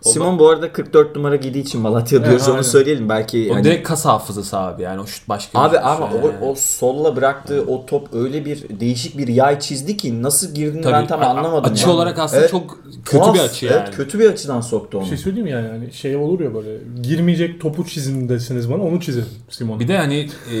[0.00, 2.62] Simon bu arada 44 numara giydiği için Malatya diyoruz Evet, onu aynen.
[2.62, 5.84] söyleyelim belki O hani- direkt kas hafızası abi yani o şut başka Abi şey.
[5.84, 6.10] ama
[6.42, 10.86] o, o solla bıraktığı o top öyle bir değişik bir yay çizdi ki nasıl girdiğini
[10.86, 11.72] ben tam a- anlamadım.
[11.72, 11.92] Açı yani.
[11.96, 13.76] olarak aslında Evet, çok kötü tuhaf, bir açı yani.
[13.84, 15.04] Evet kötü bir açıdan soktu onu.
[15.04, 15.66] Bir şey söyleyeyim mi yani?
[15.68, 16.70] yani şey olur ya böyle
[17.02, 19.80] girmeyecek topu çizin deseniz bana onu çizerim Simon.
[19.80, 20.18] Bir de hani
[20.54, 20.56] e,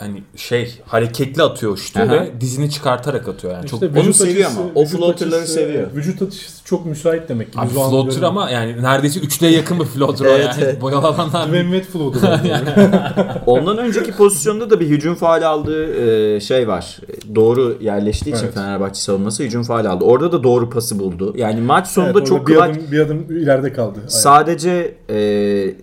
[0.00, 2.12] hani şey hareketli atıyor şutu Aha.
[2.12, 3.64] ve dizini çıkartarak atıyor yani.
[3.64, 4.60] İşte çok onu seviyor ama.
[4.74, 5.94] O floaterları seviyor.
[5.94, 7.60] Vücut açısı çok müsait demek ki.
[7.60, 10.64] Abi o floater ama yani neredeyse üçlüye yakın bir floater o Evet, yani.
[10.64, 10.80] evet.
[10.80, 11.46] Boyalı alanlar.
[11.48, 12.40] Dwayne Wade floater.
[13.46, 15.94] Ondan önceki pozisyonda da bir hücum faali aldığı
[16.36, 16.98] e, şey var.
[17.34, 18.54] Doğru yerleştiği için Evet.
[18.54, 20.04] Fenerbahçe savunması hücum faali aldı.
[20.04, 21.34] Orada da doğru pası buldu.
[21.36, 22.70] Yani maç sonunda Evet, çok bir clutch.
[22.70, 23.98] adım, bir adım ileride kaldı.
[23.98, 24.08] Aynen.
[24.08, 25.14] Sadece e,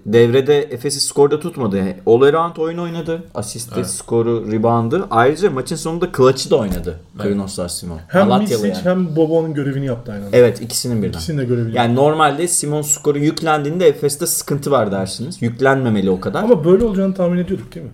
[0.05, 1.83] devrede Efes'i skorda tutmadı.
[2.05, 3.23] All around oyun oynadı.
[3.35, 5.07] Asisti, skoru, reboundı.
[5.11, 6.99] Ayrıca maçın sonunda clutch'ı da oynadı.
[7.17, 7.99] Krinoslar Simon.
[8.07, 8.99] hem Malatyalı Misic yani.
[8.99, 10.27] hem Bobo'nun görevini yaptı aynen.
[10.33, 11.17] Evet ikisinin birden.
[11.17, 15.41] İkisinin de görevini Yani normalde Simon skoru yüklendiğinde Efes'te sıkıntı var dersiniz.
[15.41, 16.43] Yüklenmemeli o kadar.
[16.43, 17.91] Ama böyle olacağını tahmin ediyorduk değil mi?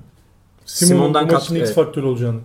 [0.66, 1.76] Simon'un Simon'dan bu maçın kat- X evet.
[1.76, 2.40] faktörü olacağını.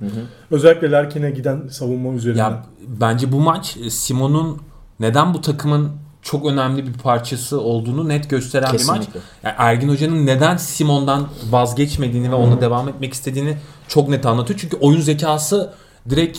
[0.51, 2.51] Özellikle Larkin'e giden savunma üzerinden.
[2.51, 2.65] Ya
[3.01, 4.59] bence bu maç e, Simon'un
[5.01, 5.91] neden bu takımın
[6.23, 8.99] çok önemli bir parçası olduğunu net gösteren bir maç.
[8.99, 9.21] Kesinlikle.
[9.43, 13.57] Yani Ergin Hoca'nın neden Simon'dan vazgeçmediğini ve onunla devam etmek istediğini
[13.89, 14.59] çok net anlatıyor.
[14.59, 15.73] Çünkü oyun zekası
[16.11, 16.39] direkt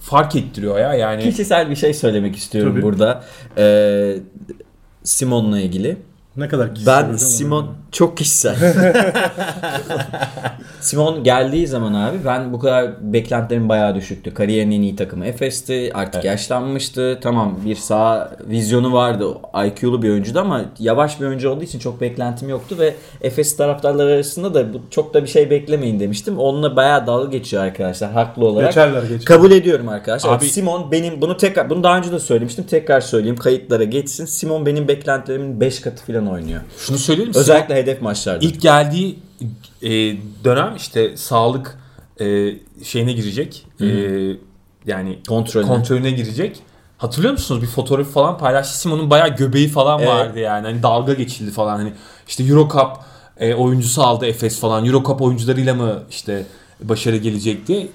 [0.00, 0.94] fark ettiriyor ya.
[0.94, 2.82] Yani Kişisel bir şey söylemek istiyorum Tabii.
[2.82, 3.24] burada.
[3.58, 4.16] Ee,
[5.02, 5.96] Simon'la ilgili.
[6.36, 7.68] Ne kadar kişisel Ben Simon o.
[7.92, 8.56] çok kişisel.
[10.80, 14.34] Simon geldiği zaman abi ben bu kadar beklentilerim bayağı düşüktü.
[14.34, 15.90] Kariyerinin en iyi takımı Efes'ti.
[15.94, 17.18] Artık yaşlanmıştı.
[17.22, 19.24] Tamam bir sağ vizyonu vardı.
[19.66, 24.12] IQ'lu bir oyuncuydu ama yavaş bir oyuncu olduğu için çok beklentim yoktu ve Efes taraftarları
[24.12, 26.38] arasında da bu çok da bir şey beklemeyin demiştim.
[26.38, 28.68] Onunla bayağı dalga geçiyor arkadaşlar haklı olarak.
[28.68, 29.24] Geçerler geçerler.
[29.24, 30.36] Kabul ediyorum arkadaşlar.
[30.36, 32.64] Abi- Simon benim bunu tekrar bunu daha önce de söylemiştim.
[32.70, 34.24] Tekrar söyleyeyim kayıtlara geçsin.
[34.24, 36.60] Simon benim beklentilerimin 5 katı falan oynuyor.
[36.78, 37.36] şunu söyleyeyim mi?
[37.36, 38.44] Özellikle hedef maçlarda.
[38.46, 39.18] İlk geldiği
[39.82, 39.90] e,
[40.44, 41.78] dönem işte sağlık
[42.20, 42.54] e,
[42.84, 43.66] şeyine girecek.
[43.80, 43.86] E,
[44.86, 45.68] yani Kontrolüne.
[45.68, 46.56] kontrolüne girecek.
[46.98, 47.62] Hatırlıyor musunuz?
[47.62, 48.78] Bir fotoğrafı falan paylaştı.
[48.78, 50.08] Simon'un bayağı göbeği falan Evet.
[50.08, 50.66] vardı yani.
[50.66, 51.76] Hani dalga geçildi falan.
[51.76, 51.92] Hani
[52.28, 52.90] işte Eurocup
[53.38, 54.86] e, oyuncusu aldı Efes falan.
[54.86, 56.46] Eurocup oyuncularıyla mı işte
[56.82, 57.88] başarı gelecekti?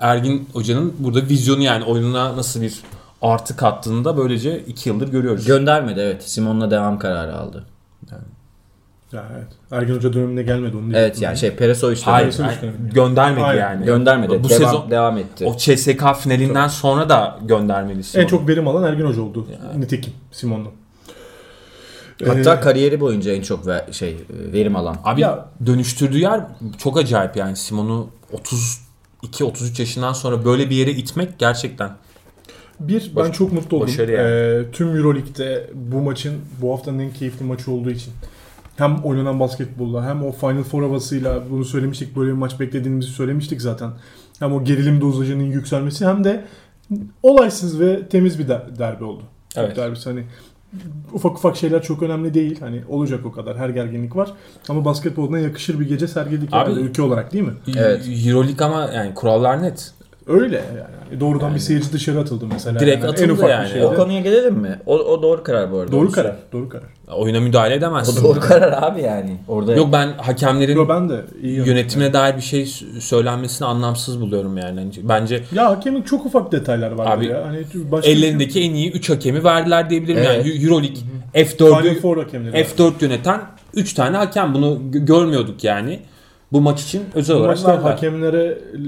[0.00, 2.74] Ergin Hoca'nın burada vizyonu yani oyununa nasıl bir
[3.22, 5.46] artı kattığını da böylece iki yıldır görüyoruz.
[5.46, 6.22] Göndermedi evet.
[6.30, 7.64] Simon'la devam kararı aldı.
[9.12, 9.46] Ya evet.
[9.70, 11.56] Ergin Hoca döneminde gelmedi onu Evet yani şey
[12.04, 12.72] Hayır, Neyse hayır, işte.
[12.94, 13.84] göndermedi Hayır, yani.
[13.84, 14.44] göndermedi.
[14.44, 15.46] Bu devam, sezon devam etti.
[15.46, 18.28] o CSK finalinden sonra da göndermedi En Simon'u.
[18.28, 19.46] çok verim alan Ergin Hoca oldu.
[19.76, 20.72] Nitekim Simon'dan.
[22.26, 24.96] Hatta Ee, kariyeri boyunca en çok ver- şey verim alan.
[25.04, 26.40] Abi Ya- dönüştürdüğü yer
[26.78, 28.08] çok acayip yani Simon'u
[29.22, 31.90] 32-33 yaşından sonra böyle bir yere itmek gerçekten.
[32.80, 33.88] Bir, ben Baş- çok mutlu oldum.
[33.88, 34.28] başarı yani.
[34.28, 38.12] Ee, tüm Euroleague'de bu maçın bu haftanın en keyifli maçı olduğu için.
[38.76, 42.16] Hem oynanan basketbolla hem o Final Four havasıyla bunu söylemiştik.
[42.16, 43.90] Böyle bir maç beklediğimizi söylemiştik zaten.
[44.38, 46.44] Hem o gerilim dozajının yükselmesi hem de
[47.22, 49.22] olaysız ve temiz bir der- derbi oldu.
[49.56, 49.76] Evet.
[49.76, 50.24] Derbisi hani
[51.12, 52.60] ufak ufak şeyler çok önemli değil.
[52.60, 53.56] Hani olacak o kadar.
[53.58, 54.32] Her gerginlik var.
[54.68, 57.52] Ama basketboluna yakışır bir gece sergiledik Abi- herhalde ülke olarak değil mi?
[57.76, 58.08] Evet.
[58.26, 59.92] Euroleague ama yani kurallar net.
[60.28, 61.20] Öyle yani.
[61.20, 62.80] Doğrudan bir seyirci dışarı atıldı mesela.
[62.80, 63.68] Direkt Yani atıldı ufak bir yani.
[63.68, 63.86] şeyde.
[63.86, 64.78] O konuya gelelim mi?
[64.86, 65.92] O, o doğru karar bu arada.
[65.92, 66.36] Doğru karar.
[66.52, 66.84] Doğru karar.
[67.16, 68.24] Oyuna müdahale O edemezsin.
[68.24, 69.36] doğru karar abi yani.
[69.48, 71.72] Orada Yok ben hakemlerin Yo, ben de iyi yönetim.
[71.74, 72.66] yönetimine dair bir şey
[73.00, 74.80] söylenmesini anlamsız buluyorum yani.
[74.80, 77.46] Hani Bence Ya hakemin çok ufak detaylar var Abi, ya.
[77.46, 77.58] Hani
[77.90, 80.22] başka ellerindeki en iyi 3 hakemi verdiler diyebilirim.
[80.26, 80.46] Evet.
[80.46, 80.96] Yani Euroleague
[81.34, 81.44] Final
[81.84, 82.52] F4'ü Four hakemleri.
[82.52, 82.58] var.
[82.58, 83.40] F4 yöneten
[83.74, 86.00] 3 tane hakem bunu gö- görmüyorduk yani.
[86.52, 87.90] Bu maç için özel Bu olarak verdiler.
[87.90, 88.78] hakemlere e,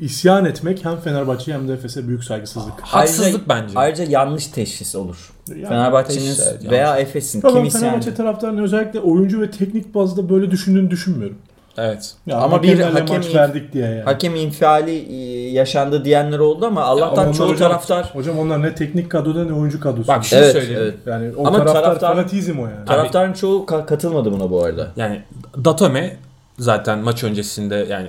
[0.00, 2.80] isyan etmek hem Fenerbahçe hem de Efes'e büyük saygısızlık.
[2.80, 3.72] Haksızlık bence.
[3.78, 5.32] Ayrıca yanlış teşhis olur.
[5.48, 10.28] Yani Fenerbahçe'nin teşhis, veya Efes'in Ama kim isyan Fenerbahçe taraftarının özellikle oyuncu ve teknik bazda
[10.28, 11.38] böyle düşündüğünü düşünmüyorum.
[11.80, 12.14] Evet.
[12.26, 14.02] Ya Ama bir hakem- maç verdik diye yani.
[14.02, 18.62] hakem infiali e, yaşandı diyenler oldu ama Ama Allah'tan onlar çoğu hocam- taraftar Hocam onlar
[18.62, 20.08] ne teknik kadroda ne oyuncu kadrosu.
[20.08, 20.80] Bak şunu Evet, söyleyeyim.
[20.82, 20.94] evet.
[21.06, 22.84] yani o Ama taraftar, taraftar- fanatizm o yani.
[22.86, 24.88] taraftarın çoğu ka- katılmadı buna bu arada.
[24.96, 25.22] Yani
[25.64, 26.16] Datome
[26.58, 28.08] zaten maç öncesinde yani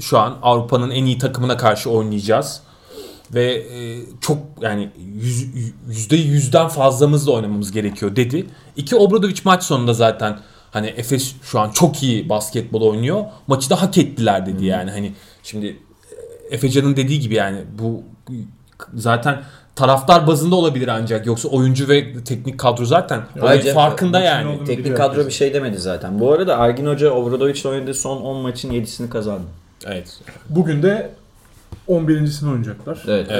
[0.00, 2.60] şu an Avrupa'nın en iyi takımına karşı oynayacağız.
[3.34, 4.90] Ve e, çok yani
[5.20, 5.46] yüz,
[5.88, 8.46] yüzde yüzden fazlamızla oynamamız gerekiyor dedi.
[8.76, 10.38] İki Obradovic maç sonunda zaten
[10.70, 13.24] hani Efes şu an çok iyi basketbol oynuyor.
[13.46, 14.90] Maçı da hak ettiler dedi yani.
[14.90, 15.12] Hani
[15.42, 15.66] şimdi
[16.50, 18.02] e, Efecan'ın dediği gibi yani bu
[18.94, 19.42] zaten
[19.76, 24.64] taraftar bazında olabilir ancak yoksa oyuncu ve teknik kadro zaten Ayrıca farkında yani.
[24.64, 25.26] Teknik kadro herkes.
[25.26, 26.20] bir şey demedi zaten.
[26.20, 29.46] Bu arada Ergin Hoca Obradovic'le oynadığı son 10 maçın 7'sini kazandı.
[29.86, 30.20] Evet.
[30.48, 31.10] Bugün de
[31.88, 33.02] 11.sini oynayacaklar.
[33.08, 33.30] Evet.
[33.30, 33.34] Ee,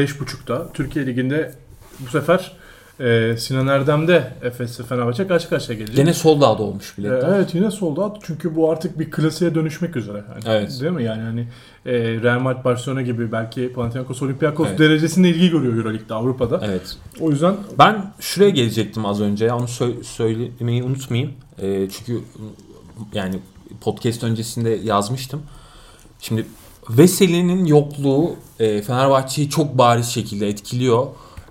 [0.00, 0.72] 5.30'da.
[0.72, 1.52] Türkiye Ligi'nde
[2.00, 2.52] bu sefer
[3.00, 5.96] e, Sinan Erdem'de Efes'le Fenerbahçe karşı karşıya gelecek.
[5.96, 7.28] Gene sold out olmuş Ee, biletler.
[7.36, 10.16] Evet yine solda at çünkü bu artık bir klasiğe dönüşmek üzere.
[10.16, 10.78] Yani, Evet.
[10.80, 11.04] Değil mi?
[11.04, 11.40] Yani hani
[11.86, 11.92] e,
[12.22, 14.78] Real Madrid, Barcelona gibi belki Panathinaikos, Olympiakos Evet.
[14.78, 16.60] derecesinde ilgi görüyor Euroleague'de Avrupa'da.
[16.64, 16.96] Evet.
[17.20, 19.52] O yüzden Ben şuraya gelecektim az önce.
[19.52, 21.32] Onu sö- söylemeyi unutmayayım.
[21.62, 22.20] Ee, çünkü
[23.14, 23.38] yani
[23.80, 25.42] podcast öncesinde yazmıştım.
[26.20, 26.46] Şimdi
[26.90, 31.06] Veseli'nin yokluğu e, Fenerbahçe'yi çok bariz şekilde etkiliyor.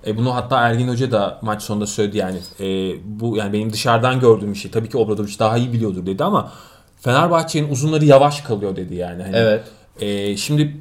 [0.07, 2.37] E, bunu hatta Ergin Hoca da maç sonunda söyledi yani.
[2.59, 2.65] E,
[3.19, 4.71] bu yani benim dışarıdan gördüğüm bir şey.
[4.71, 6.51] Tabii ki Obradoviç daha iyi biliyordur dedi ama
[7.01, 9.23] Fenerbahçe'nin uzunları yavaş kalıyor dedi yani.
[9.23, 9.63] Hani, Evet.
[9.99, 10.77] e, şimdi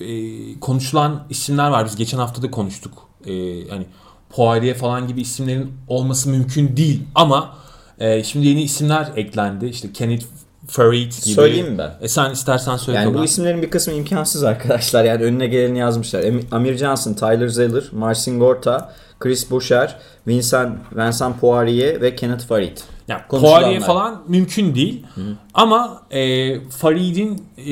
[0.00, 0.14] e,
[0.60, 1.84] konuşulan isimler var.
[1.86, 2.92] Biz geçen hafta da konuştuk.
[3.26, 3.32] E,
[3.68, 3.86] hani
[4.30, 7.56] Poirier falan gibi isimlerin olması mümkün değil ama
[7.98, 9.66] e, şimdi yeni isimler eklendi.
[9.66, 10.24] İşte Kenneth
[10.66, 11.34] Farid gibi.
[11.34, 11.90] Söyleyeyim mi ben?
[12.00, 12.98] E sen istersen söyle.
[12.98, 15.04] Yani bu isimlerin bir kısmı imkansız arkadaşlar.
[15.04, 16.24] Yani önüne geleni yazmışlar.
[16.50, 19.96] Amir Johnson, Tyler Zeller, Marcin Gorta, Chris Boucher,
[20.26, 22.78] Vincent, Vincent Poirier ve Kenneth Farid.
[23.08, 23.22] Yani.
[23.28, 25.06] Poirier falan mümkün değil.
[25.54, 27.66] Ama e, Farid'in e,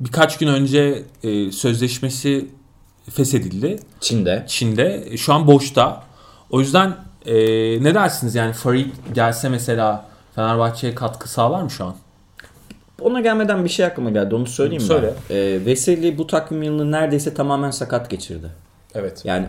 [0.00, 2.48] birkaç gün önce e, sözleşmesi
[3.10, 3.80] feshedildi.
[4.00, 4.44] Çin'de.
[4.48, 5.04] Çin'de.
[5.10, 6.02] E, Şu an boşta.
[6.50, 6.96] O yüzden
[7.26, 7.34] e,
[7.84, 10.07] ne dersiniz yani Farid gelse mesela
[10.38, 11.94] Fenerbahçe'ye katkı sağlar mı şu an?
[13.00, 14.34] Ona gelmeden bir şey aklıma geldi.
[14.34, 14.88] Onu söyleyeyim mi?
[14.88, 15.14] Söyle.
[15.30, 15.36] ben?
[15.36, 18.50] Ee, Veseli bu takvim yılını neredeyse tamamen sakat geçirdi.
[18.94, 19.22] Evet.
[19.24, 19.46] Yani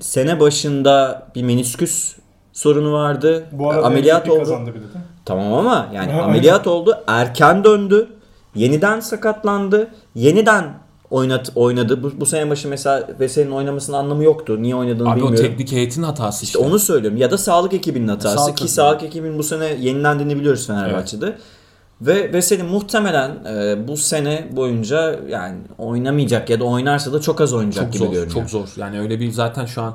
[0.00, 2.16] sene başında bir menisküs
[2.52, 3.46] sorunu vardı.
[3.52, 4.38] bu arada ameliyat oldu.
[4.38, 4.84] kazandı bir de.
[5.24, 7.04] Tamam ama yani Ha, ameliyat oldu.
[7.06, 8.08] Erken döndü.
[8.54, 9.90] Yeniden sakatlandı.
[10.14, 10.74] Yeniden
[11.12, 12.02] oynat oynadı.
[12.02, 14.62] Bu, bu sene başı mesela Veseli'nin oynamasının anlamı yoktu.
[14.62, 15.48] Niye oynadığını Abi o bilmiyorum.
[15.48, 16.58] teknik heyetin hatası işte.
[16.58, 17.18] İşte onu söylüyorum.
[17.18, 18.38] Ya da sağlık ekibinin hatası.
[18.38, 21.36] Sağlık Ki sağlık ekibinin bu sene yenilendiğini biliyoruz Fenerbahçe'de.
[22.00, 27.52] Ve Veseli muhtemelen e, bu sene boyunca yani oynamayacak ya da oynarsa da çok az
[27.52, 28.30] oynayacak çok gibi zor, görünüyor.
[28.30, 28.68] çok zor.
[28.76, 29.94] Yani öyle bir zaten şu an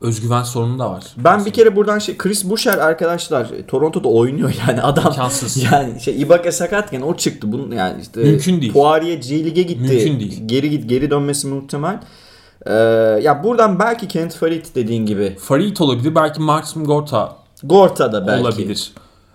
[0.00, 1.04] özgüven sorunu da var.
[1.16, 5.06] Ben bir kere buradan şey Chris Boucher arkadaşlar e, Toronto'da oynuyor yani adam.
[5.06, 5.56] İmkansız.
[5.72, 7.52] Yani şey Ibaka sakatken o çıktı.
[7.52, 8.72] Bunun yani işte Mümkün değil.
[8.72, 9.80] Poirier G Lig'e gitti.
[9.94, 10.42] Mümkün değil.
[10.46, 12.00] Geri git geri dönmesi muhtemel.
[12.66, 12.72] Ee,
[13.22, 16.14] ya buradan belki Kent Farid dediğin gibi Farid olabilir.
[16.14, 18.42] Belki Marcin Gorta Gorta da belki.
[18.42, 18.92] olabilir.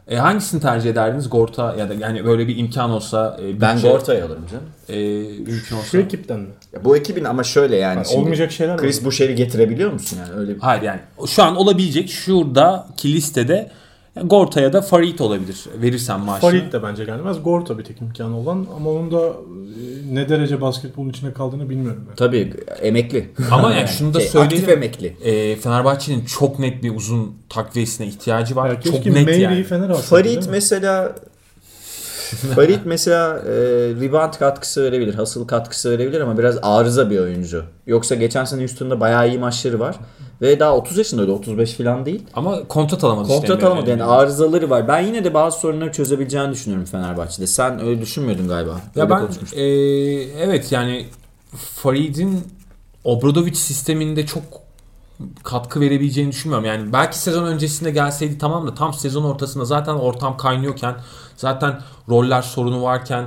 [0.08, 1.30] E, hangisini tercih ederdiniz?
[1.30, 4.64] Gorta ya da yani böyle bir imkan olsa e, Ben bütçe, Gorta'yı alırım canım.
[4.90, 4.96] e,
[5.52, 5.86] mümkün olsa.
[5.86, 6.48] Şu ekipten mi?
[6.74, 9.06] Ya bu ekibin ama şöyle yani, Yani şimdi olmayacak şeyler Chris var.
[9.06, 13.72] Boucher'i getirebiliyor musun yani öyle bir Hayır yani şu an olabilecek şuradaki listede
[14.24, 15.66] Gorta'ya da Farid olabilir.
[15.82, 16.50] Verirsen maaşını.
[16.50, 17.44] Farid de bence gelmez.
[17.44, 22.06] Gorta bir tek imkanı olan ama onun da e, ne derece basketbolun içinde kaldığını bilmiyorum.
[22.10, 22.16] Ben.
[22.16, 23.30] Tabii emekli.
[23.52, 24.58] Ama yani şunu da Şey, söyleyelim.
[24.58, 25.08] Aktif emekli.
[25.24, 28.70] E, Fenerbahçe'nin çok net bir uzun takviyesine ihtiyacı var.
[28.70, 29.64] Ya çok net yani.
[29.64, 30.30] Fener alsaydı.
[30.30, 31.16] Farid mesela
[32.56, 33.52] Farid mesela e,
[34.02, 37.64] rebound katkısı verebilir, hasıl katkısı verebilir ama biraz arıza bir oyuncu.
[37.88, 39.96] Yoksa geçen sene üstünde bayağı iyi maçları var.
[40.42, 42.24] Ve daha 30 yaşında öyle 35 falan değil.
[42.34, 43.68] Ama kontrat alamadı işte Kontrat Emre.
[43.68, 44.88] alamadı yani arızaları var.
[44.88, 47.48] Ben yine de bazı sorunları çözebileceğini düşünüyorum Fenerbahçe'de.
[47.48, 48.82] Sen öyle düşünmüyordun galiba.
[48.96, 49.64] Ya Öyle ben e,
[50.46, 51.06] evet yani
[51.56, 52.44] Farid'in
[53.04, 54.44] Obradovic sisteminde çok
[55.44, 56.66] katkı verebileceğini düşünmüyorum.
[56.66, 60.96] Yani belki sezon öncesinde gelseydi tamam da tam sezon ortasında zaten ortam kaynıyorken
[61.42, 63.26] zaten roller sorunu varken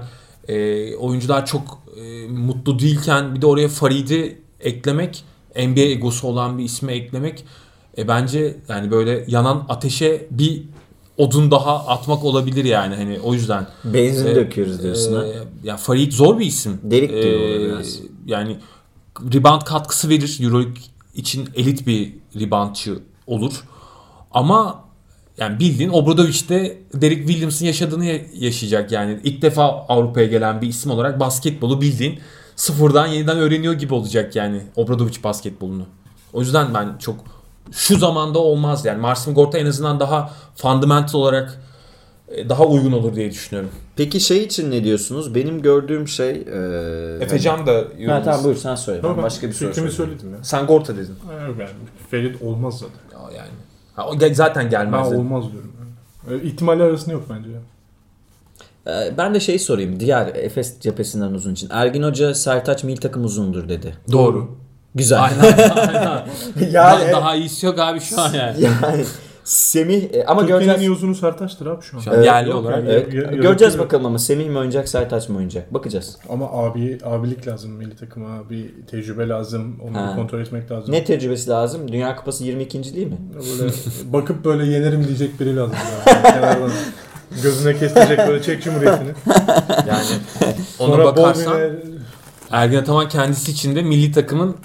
[0.48, 5.24] e, oyuncular çok e, mutlu değilken bir de oraya Farid'i eklemek
[5.56, 7.44] NBA egosu olan bir ismi eklemek
[7.98, 10.62] e, bence yani böyle yanan ateşe bir
[11.18, 13.66] odun daha atmak olabilir yani hani o yüzden.
[13.84, 15.24] Benzin E, döküyoruz diyorsun e, ha.
[15.64, 16.80] Ya Farid zor bir isim.
[16.82, 18.00] Delik E, biraz.
[18.26, 18.56] Yani
[19.34, 20.38] rebound katkısı verir.
[20.42, 20.82] Euroleague
[21.14, 23.64] için elit bir reboundçı olur.
[24.30, 24.83] Ama
[25.38, 29.20] yani bildiğin Obradovic de Derek Williams'ın yaşadığını ya- yaşayacak yani.
[29.24, 32.18] ilk defa Avrupa'ya gelen bir isim olarak basketbolu bildiğin
[32.56, 35.86] sıfırdan yeniden öğreniyor gibi olacak yani Obradovic basketbolunu.
[36.32, 37.16] O yüzden ben çok
[37.72, 39.00] şu zamanda olmaz yani.
[39.00, 41.60] Marcin Gorta en azından daha fundamental olarak
[42.28, 43.70] e, daha uygun olur diye düşünüyorum.
[43.96, 45.34] Peki şey için ne diyorsunuz?
[45.34, 46.30] Benim gördüğüm şey...
[46.30, 48.24] E, Efecan da Ha, yorumlasın.
[48.24, 49.02] tamam buyur sen söyle.
[49.02, 49.92] Ben başka bir soru sorayım.
[49.94, 50.38] söyledim ya.
[50.44, 51.14] Sen Gorta dedin.
[51.26, 51.70] Hayır, Yani
[52.10, 53.18] Ferit olmaz zaten.
[53.32, 53.50] Ya yani.
[53.96, 55.06] Ha, o gel- zaten gelmez.
[55.10, 55.18] dedin.
[55.18, 55.72] olmaz diyorum.
[56.28, 56.42] Yani.
[56.42, 57.58] E, ihtimali arasında yok bence ya.
[58.86, 60.00] Ee, Ben de şey sorayım.
[60.00, 61.68] Diğer Efes cephesinden uzun için.
[61.70, 63.94] Ergin Hoca Sertaç milli takım uzundur dedi.
[64.12, 64.56] Doğru.
[64.94, 65.22] Güzel.
[65.22, 65.70] Aynen.
[65.76, 66.22] aynen.
[66.60, 68.62] yani, daha, daha iyisi yok abi şu an yani.
[68.62, 69.04] yani
[69.44, 70.80] Semih e, ama Türkiye'nin göreceğiz.
[70.80, 72.16] en iyi uzunu Sertaç'tır abi şu an.
[72.16, 72.78] An yerli yok olarak.
[72.78, 72.88] yani.
[72.90, 75.74] Evet, Ya- ya- göreceğiz bakalım ama Semih mi oynayacak Sertaç mı oynayacak?
[75.74, 76.16] Bakacağız.
[76.28, 78.50] Ama abi abilik lazım milli takıma.
[78.50, 79.76] Bir tecrübe lazım.
[79.88, 80.12] Onu Ha.
[80.16, 80.92] kontrol etmek lazım.
[80.94, 81.92] Ne tecrübesi lazım?
[81.92, 82.94] Dünya Kupası 22.
[82.96, 83.18] değil mi?
[83.60, 83.72] Böyle
[84.12, 85.76] bakıp böyle yenerim diyecek biri lazım.
[86.42, 86.70] Yani.
[87.42, 89.10] Gözüne kestirecek böyle çek cumhuriyetini.
[89.88, 90.04] Yani
[90.78, 91.60] ona Sonra bakarsan
[92.50, 94.56] Ergin Ataman kendisi için de milli takımın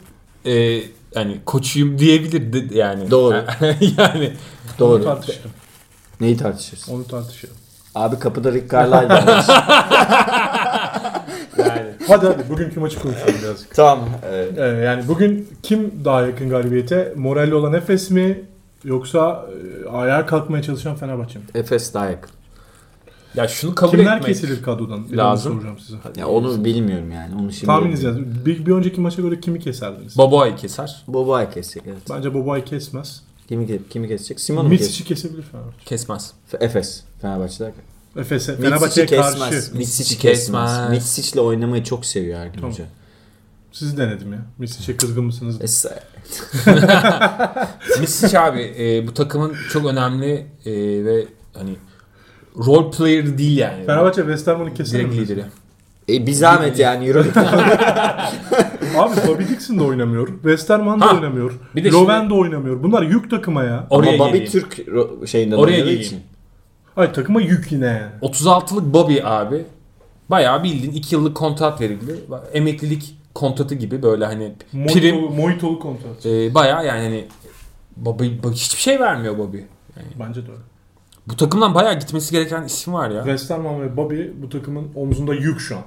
[0.46, 0.82] e,
[1.16, 3.12] yani koçuyum diyebilir de- yani.
[3.12, 3.36] Doğru.
[3.98, 5.04] yani onu Doğru.
[5.04, 5.52] tartışalım.
[6.22, 6.90] Neyi tartışırız?
[6.90, 7.56] Onu tartışalım.
[7.96, 9.14] Abi kapıda Rick Carlisle
[11.58, 13.76] yani Hadi hadi bugünkü maçı konuşalım birazcık.
[13.76, 14.10] tamam.
[14.32, 17.14] Ee, Ee, yani bugün kim daha yakın galibiyete?
[17.16, 18.42] Moralli olan Efes mi?
[18.84, 19.46] Yoksa
[19.86, 21.46] e, ayağa kalkmaya çalışan Fenerbahçe mi?
[21.56, 22.32] Efes daha yakın.
[23.36, 25.12] Ya şunu kabul Kimler etmek kesilir kadrodan?
[25.12, 25.54] Bir lazım.
[25.54, 25.98] soracağım size.
[26.18, 27.36] Ya onu bilmiyorum yani.
[27.36, 28.46] Onu şimdi Tahmininiz yazın.
[28.46, 30.18] Bir, bir önceki maça göre kimi keserdiniz?
[30.18, 31.04] Baboa'yı keser.
[31.08, 32.02] Boboay kesecek evet.
[32.10, 33.24] Bence Bobay kesmez.
[33.48, 34.40] Kimi, kimi kesecek?
[34.40, 34.90] Simon'u mu kesecek?
[34.90, 35.86] Mitsic'i kesebilir Fenerbahçe.
[35.86, 36.34] Kesmez.
[36.60, 37.04] Efes.
[37.22, 37.84] Fenerbahçe derken.
[38.18, 39.40] Efes'e, Fenerbahçe'ye kesmez.
[39.40, 39.78] karşı.
[39.78, 40.72] Mitsic'i kesmez.
[40.72, 40.90] kesmez.
[40.90, 42.72] Mitsic'le oynamayı çok seviyor Ergin Tamam.
[42.72, 42.86] Hoca.
[43.72, 44.40] Sizi denedim ya.
[44.58, 45.62] Mitsic'e kızgın mısınız?
[45.62, 46.00] Es-
[48.00, 50.72] Misic abi e, bu takımın çok önemli e,
[51.06, 51.76] ve hani
[52.58, 53.86] role player değil yani.
[53.86, 55.44] Fenerbahçe West Ham'ını keser direkt lideri.
[56.10, 57.10] E, bir zahmet yani.
[58.98, 60.28] Abi Bobby Dixon da oynamıyor.
[60.28, 61.16] Westerman da Ha.
[61.16, 61.60] oynamıyor.
[61.76, 62.84] Bir de Loven şimdi- de oynamıyor.
[62.84, 63.88] Bunlar yük takıma ya.
[63.90, 64.52] Oraya Ama Bobby geleyim.
[64.52, 64.76] Türk
[65.30, 66.02] şeyinden Oraya oynadığı geleyim.
[66.02, 66.20] için.
[66.98, 68.12] Ay takıma yük yine yani.
[68.22, 69.66] 36'lık Bobby abi.
[70.30, 72.16] Bayağı bildiğin 2 yıllık kontrat verildi.
[72.54, 76.26] Emeklilik kontratı gibi böyle hani prim Mojitolu, Mojitolu kontrat.
[76.26, 77.26] e, bayağı yani hani
[77.98, 79.58] Bobby, Bobby- hiçbir şey vermiyor Bobby.
[80.20, 80.62] Bence de öyle.
[81.30, 83.24] Bu takımdan bayağı gitmesi gereken isim var ya.
[83.24, 85.84] Westerman ve Bobby bu takımın omzunda yük şu an.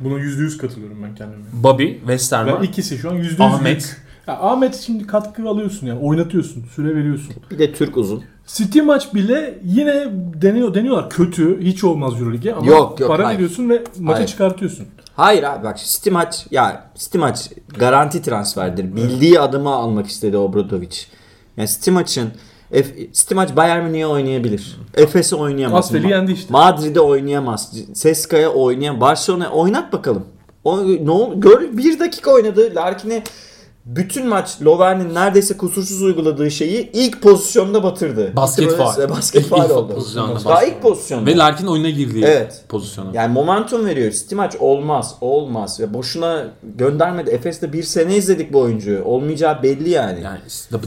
[0.00, 1.44] Buna %100 katılıyorum ben kendime.
[1.52, 3.82] Bobby, Westerman, Ve ikisi şu an %100 Ahmet.
[3.82, 4.06] yük.
[4.26, 7.34] Ya Ahmet şimdi katkı alıyorsun yani oynatıyorsun, süre veriyorsun.
[7.50, 8.24] Bir de Türk uzun.
[8.46, 13.36] City maç bile yine deniyor deniyorlar kötü hiç olmaz EuroLeague'e ama Yok, yok, para hayır.
[13.38, 14.28] veriyorsun ve maça Hayır.
[14.28, 14.86] çıkartıyorsun.
[15.16, 18.96] Hayır abi bak City maç ya City maç garanti transferdir.
[18.96, 20.96] Bildiği adımı almak istedi Obradovic.
[21.56, 22.30] Yani City maçın
[22.72, 24.76] F, Bayern Münih'e oynayabilir.
[24.94, 25.84] Efes'e oynayamaz.
[25.84, 26.52] Asfel'i yendi işte.
[26.52, 27.72] Madrid'e oynayamaz.
[27.94, 29.00] Seska'ya oynayamaz.
[29.00, 30.24] Barcelona'ya oynat bakalım.
[30.64, 32.72] O, ne ol, gör, bir dakika oynadı.
[32.74, 33.22] Larkin'e
[33.86, 38.36] bütün maç Lovern'in neredeyse kusursuz uyguladığı şeyi ilk pozisyonda batırdı.
[38.36, 39.08] Basket faul.
[39.08, 39.94] Basket ilk oldu.
[39.94, 41.26] pozisyonda Daha basket ilk pozisyonda.
[41.30, 42.64] Ve Larkin oyuna girdiği Evet.
[42.68, 43.10] pozisyona.
[43.14, 44.12] Yani momentum veriyor.
[44.12, 45.80] City maç olmaz, olmaz.
[45.80, 46.44] Ve boşuna
[46.78, 47.30] göndermedi.
[47.30, 49.04] Efes'te bir sene izledik bu oyuncuyu.
[49.04, 50.20] Olmayacağı belli yani.
[50.22, 50.38] Yani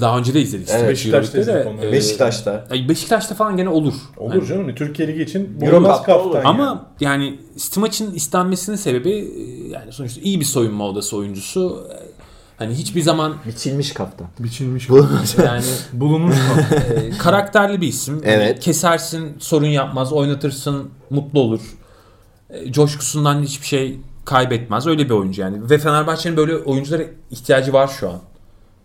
[0.02, 0.70] daha önce de izledik.
[0.72, 1.88] Evet, Beşiktaş'ta izledik onları.
[1.88, 2.66] e, Beşiktaş'ta.
[2.72, 3.94] ay Beşiktaş'ta falan gene olur.
[4.18, 6.34] Olur Yani- canım Türkiye Ligi için Euro bulunmaz Cup'ta olur.
[6.34, 6.62] kaftan yani.
[6.62, 11.88] Ama yani City maçın istenmesinin sebebi e, yani sonuçta iyi bir soyunma odası oyuncusu.
[12.60, 14.28] Hani hiçbir zaman Biçilmiş kaptan.
[14.40, 14.90] biçilmiş.
[15.46, 16.96] yani bulunmuş kaftan.
[16.98, 18.14] e, karakterli bir isim.
[18.16, 18.60] Hani Evet.
[18.60, 21.62] kesersin, sorun yapmaz, oynatırsın, mutlu olur.
[22.50, 24.88] E, coşkusundan hiçbir şey kaybetmez.
[24.88, 25.70] Öyle bir oyuncu yani.
[25.70, 28.20] Ve Fenerbahçe'nin böyle oyunculara ihtiyacı var şu an.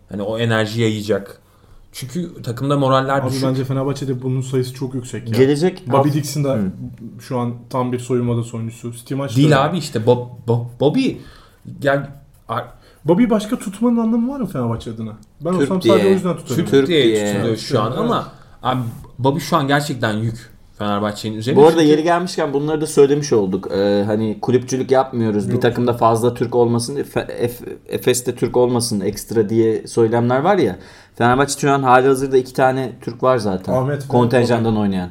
[0.09, 1.41] Hani o enerji yayacak.
[1.91, 3.43] Çünkü takımda moraller Abi düşük.
[3.43, 5.37] bence Fenerbahçe'de bunun sayısı çok yüksek ya.
[5.37, 6.59] Gelecek Bobby Dixon da
[7.19, 8.91] şu an tam bir soyunma odası oyuncusu.
[8.93, 11.11] City maçta Değil abi işte Bob, Bob, Bobby
[12.49, 12.69] Ar-
[13.05, 15.11] Bobby başka tutmanın anlamı var mı Fenerbahçe adına?
[15.41, 15.93] Ben Türk olsam diye.
[15.93, 16.55] sadece o yüzden tutarım.
[16.55, 17.33] Türk, Türk diye, diye.
[17.33, 17.99] tutuluyor şu an Evet.
[17.99, 18.27] ama
[18.63, 18.81] abi
[19.19, 21.61] Bobby şu an gerçekten yük Fenerbahçe'nin üzerine.
[21.61, 23.67] Bu arada yeri gelmişken bunları da söylemiş olduk.
[23.71, 25.47] Ee, hani kulüpçülük yapmıyoruz.
[25.47, 25.61] Bir Yok.
[25.61, 26.95] takımda fazla Türk olmasın.
[26.95, 30.75] Efe- Ef- Efes'te Türk olmasın ekstra diye söylemler var ya.
[31.15, 33.73] Fenerbahçe şu an hali hazırda iki tane Türk var zaten.
[33.73, 35.09] Ahmet Kontenjandan oynayan.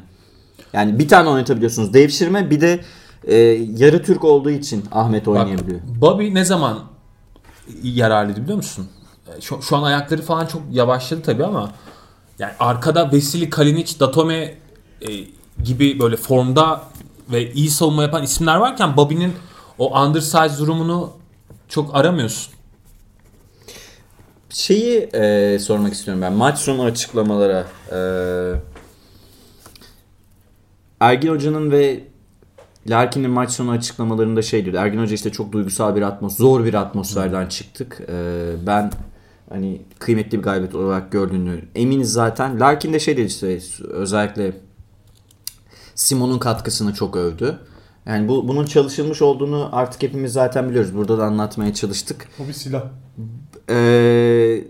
[0.73, 2.81] Yani bir tane oynatabiliyorsunuz devşirme bir de
[3.25, 3.37] e,
[3.77, 5.81] yarı Türk olduğu için Ahmet Bak, oynayabiliyor.
[6.01, 6.79] Bobby ne zaman
[7.83, 8.89] yararlıydı biliyor musun?
[9.41, 11.73] Şu, şu an ayakları falan çok yavaşladı tabii ama
[12.39, 14.55] yani arkada Vesili Kalinic, Datome
[15.01, 15.09] e,
[15.65, 16.83] gibi böyle formda
[17.33, 19.33] ve iyi savunma yapan isimler varken Bobby'nin
[19.79, 21.13] o undersize durumunu
[21.69, 22.55] çok aramıyorsun.
[24.51, 26.33] Şeyi e, sormak istiyorum ben.
[26.33, 27.67] Maç sonu açıklamalara.
[27.93, 27.99] E,
[31.01, 32.01] Ergin Hoca'nın ve
[32.89, 34.79] Larkin'in maç sonu açıklamalarında şey diyordu.
[34.81, 38.01] Ergin Hoca işte çok duygusal bir atmos, zor bir atmosferden çıktık.
[38.09, 38.17] E,
[38.67, 38.91] ben
[39.49, 42.61] hani kıymetli bir galibiyet olarak gördüğünü eminiz zaten.
[42.61, 43.59] Larkin de şey dedi işte
[43.89, 44.53] özellikle
[45.95, 47.59] Simon'un katkısını çok övdü.
[48.07, 50.95] Yani bu bunun çalışılmış olduğunu artık hepimiz zaten biliyoruz.
[50.95, 52.29] Burada da anlatmaya çalıştık.
[52.45, 52.83] O bir silah.
[53.71, 54.65] Ee,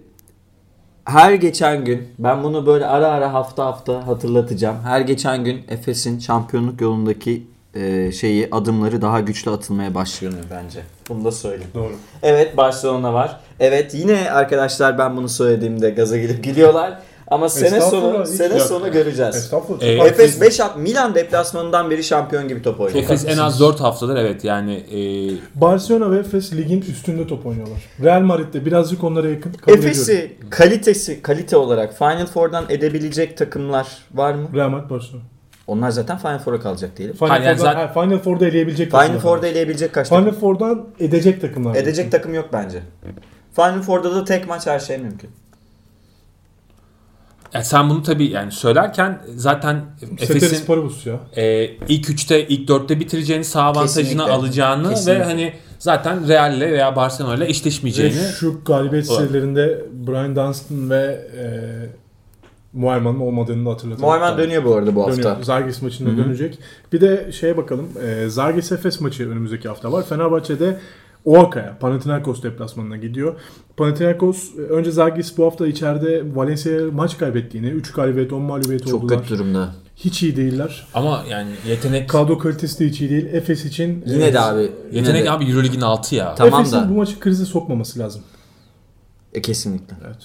[1.04, 4.76] her geçen gün ben bunu böyle ara ara hafta hafta hatırlatacağım.
[4.82, 10.80] Her geçen gün Efes'in şampiyonluk yolundaki e, şeyi adımları daha güçlü atılmaya başlıyor bence.
[11.08, 11.70] Bunu da söyleyeyim.
[11.74, 11.92] Doğru.
[12.22, 13.40] Evet Barcelona var.
[13.60, 16.98] Evet yine arkadaşlar ben bunu söylediğimde gaza gelip gülüyorlar.
[17.28, 18.62] Ama sene sonu sene yok.
[18.62, 19.36] sonu göreceğiz.
[19.36, 19.80] Estağfurullah.
[19.80, 20.40] Çok Efes haklısın.
[20.40, 23.04] 5 at Milan deplasmanından beri şampiyon gibi top oynuyor.
[23.04, 25.00] Efes en az 4 haftadır evet yani e,
[25.60, 27.78] Barcelona ve Efes ligin üstünde top oynuyorlar.
[28.02, 29.52] Real Madrid de birazcık onlara yakın.
[29.52, 29.90] Kabul ediyorum.
[29.90, 34.48] Efes'i kalitesi kalite olarak Final Four'dan edebilecek takımlar var mı?
[34.54, 35.33] Real Madrid Barcelona.
[35.66, 37.16] Onlar zaten Final Four'a kalacak diyelim.
[37.16, 39.18] Final, Hayır, yani zaten- Final Four'da eleyebilecek Final.
[39.18, 40.40] Four'da eleyebilecek kaç Final takım?
[40.40, 41.74] Four'dan edecek takımlar.
[41.74, 42.82] Edecek takım yok bence.
[43.56, 45.30] Final Four'da da tek maç her şey mümkün.
[47.54, 49.84] yani sen bunu tabii yani söylerken zaten
[50.20, 50.66] Efes'in
[51.36, 54.32] e, ilk 3'te ilk 4'te bitireceğini sağ avantajını Kesinlikle.
[54.32, 55.20] alacağını Kesinlikle.
[55.20, 61.44] ve hani zaten Real'le veya Barcelona'yla Ve eşleşmeyeceğini şu galibiyet serilerinde Brian Dunstan ve e,
[62.74, 64.08] Muayman'ın olmadığını da hatırlatalım.
[64.08, 65.16] Muayman dönüyor bu arada bu hafta.
[65.22, 65.42] Dönüyor.
[65.42, 66.58] Zargis maçında dönecek.
[66.92, 67.88] Bir de şeye bakalım.
[68.06, 70.06] E, Zargis Efes maçı önümüzdeki hafta var.
[70.06, 70.78] Fenerbahçe'de
[71.24, 73.34] Oaka'ya, Panathinaikos deplasmanına gidiyor.
[73.76, 79.02] Panathinaikos e, önce Zargis bu hafta içeride Valencia'ya maç kaybettiğini, 3 galibiyet 10 mağlubiyet Çok
[79.04, 79.18] oldular.
[79.22, 79.74] kötü durumda.
[79.96, 80.86] Hiç iyi değiller.
[80.94, 83.26] ama yani yetenek Kadro kalitesi de hiç iyi değil.
[83.32, 84.60] Efes için Yine e, de abi.
[84.62, 86.34] yine yetenek de- abi EuroLeague'in altı ya.
[86.34, 86.88] Tamam Efes'in da.
[86.90, 88.22] bu maçı krize sokmaması lazım.
[89.34, 89.96] E, kesinlikle.
[90.06, 90.18] Evet.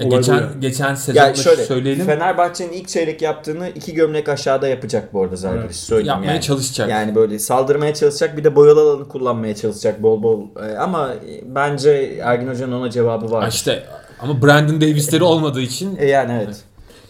[0.00, 0.46] E, Olay geçen yani.
[0.60, 2.06] geçen sezonda şöyle söyleyelim.
[2.06, 5.64] Fenerbahçe'nin ilk çeyrek yaptığını iki gömlek aşağıda yapacak bu arada Zalgiris.
[5.64, 5.74] Evet.
[5.76, 6.40] Söyleyeyim Yapmaya yani.
[6.40, 6.90] çalışacak.
[6.90, 10.42] Yani böyle saldırmaya çalışacak bir de boyalı alanı kullanmaya çalışacak bol bol.
[10.62, 11.10] E, ama
[11.44, 13.48] bence Ergin Hoca'nın ona cevabı var.
[13.48, 13.82] İşte
[14.20, 16.56] ama Brandon Davis'leri olmadığı için E, yani evet.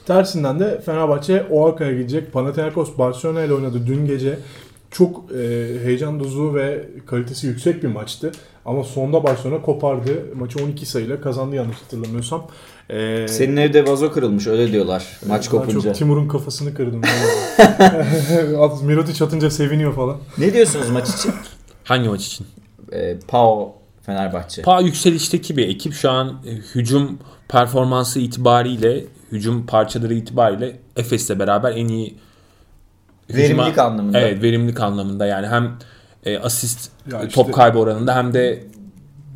[0.07, 2.33] Tersinden de Fenerbahçe Oaka'ya gidecek.
[2.33, 4.39] Panathinaikos Barcelona ile oynadı dün gece.
[4.91, 5.39] Çok e,
[5.85, 8.33] heyecan dozu ve kalitesi yüksek bir maçtı.
[8.65, 10.11] Ama sonda Barcelona kopardı.
[10.35, 12.47] Maçı 12 sayıyla kazandı yanlış hatırlamıyorsam.
[12.93, 15.81] E, Senin evde vazo kırılmış öyle diyorlar maç ben kopunca.
[15.81, 17.03] çok Timur'un kafasını kırdım.
[18.83, 20.17] Mirotic atınca seviniyor falan.
[20.39, 21.33] Ne diyorsunuz maç için?
[21.85, 22.47] hangi maç için?
[22.93, 23.73] E, Pau
[24.03, 24.63] Fenerbahçe.
[24.63, 27.19] Pa yükselişteki bir ekip şu an e, hücum
[27.49, 32.17] performansı itibariyle, hücum parçaları itibariyle Efes'le beraber en iyi
[33.31, 34.21] Verimlilik hücuma- anlamında.
[34.21, 35.73] Evet, verimlilik anlamında yani hem
[36.25, 38.65] e, asist Ya işte- top kaybı oranında hem de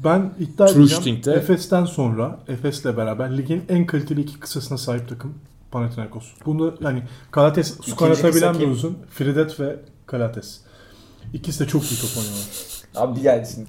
[0.05, 1.21] Ben iddia edeceğim.
[1.27, 5.35] Efes'ten sonra Efes'le beraber ligin en kaliteli iki kısasına sahip takım
[5.71, 6.25] Panathinaikos.
[6.47, 8.99] Bunu yani Kalates kanatabilen kısa bir uzun.
[9.11, 9.77] Fridet ve
[10.07, 10.61] Kalates.
[11.33, 12.47] İkisi de çok iyi top oynuyorlar.
[12.97, 13.69] Abi gelsin.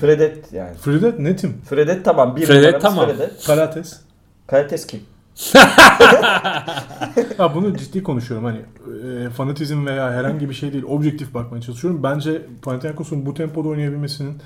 [0.00, 0.76] Fredet yani.
[0.76, 1.56] Fridet netim.
[1.68, 2.36] Fredet tamam.
[2.36, 3.06] Bir Fredet tamam.
[3.06, 3.46] Fredet.
[3.46, 4.00] Kalates.
[4.46, 5.00] Kalites kim?
[7.38, 8.58] Ya bunu ciddi konuşuyorum hani
[9.26, 12.02] e, fanatizm veya herhangi bir şey değil objektif bakmaya çalışıyorum.
[12.02, 14.38] Bence Panathinaikos'un bu tempoda oynayabilmesinin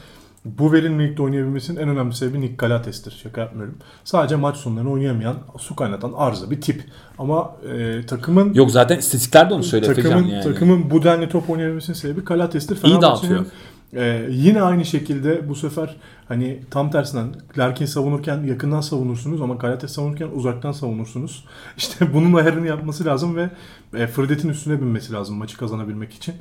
[0.44, 3.20] bu verimlilikte oynayabilmesinin en önemli sebebi Nick Galates'tir.
[3.22, 3.74] Şaka yapmıyorum.
[4.04, 6.84] Sadece maç sonlarını oynayamayan, su kaynatan arıza bir tip.
[7.18, 10.44] Ama e, takımın yok zaten istatistikler de onu söylüyor takımın, yani.
[10.44, 12.78] takımın bu denli top oynayabilmesinin sebebi Kalates'tir.
[12.84, 13.44] İyi dağıtıyor.
[13.92, 15.96] e, yine aynı şekilde bu sefer
[16.28, 21.44] hani tam tersinden Larkin savunurken yakından savunursunuz ama Kalates savunurken uzaktan savunursunuz.
[21.76, 23.50] İşte bunun ayarını yapması lazım ve
[23.94, 26.34] e, Fredet'in üstüne binmesi lazım maçı kazanabilmek için.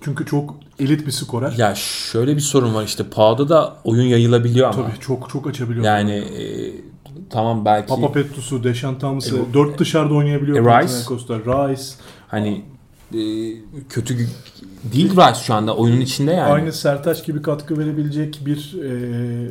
[0.00, 1.52] Çünkü çok elit bir skorer.
[1.58, 4.86] Ya şöyle bir sorun var işte Pau'da da oyun yayılabiliyor ama.
[4.86, 5.84] Tabii çok çok açabiliyor.
[5.84, 6.44] Yani e,
[7.30, 10.66] tamam belki Papa Petrusu, Deşan Thomas'ı E dört dışarıda oynayabiliyor.
[10.66, 10.94] E, Rice?
[11.44, 11.82] Rice.
[12.28, 12.64] hani
[13.14, 13.20] e,
[13.88, 14.16] kötü
[14.92, 16.52] değil Rice şu anda oyunun içinde yani.
[16.52, 19.50] Aynı Sertaç gibi katkı verebilecek bir e,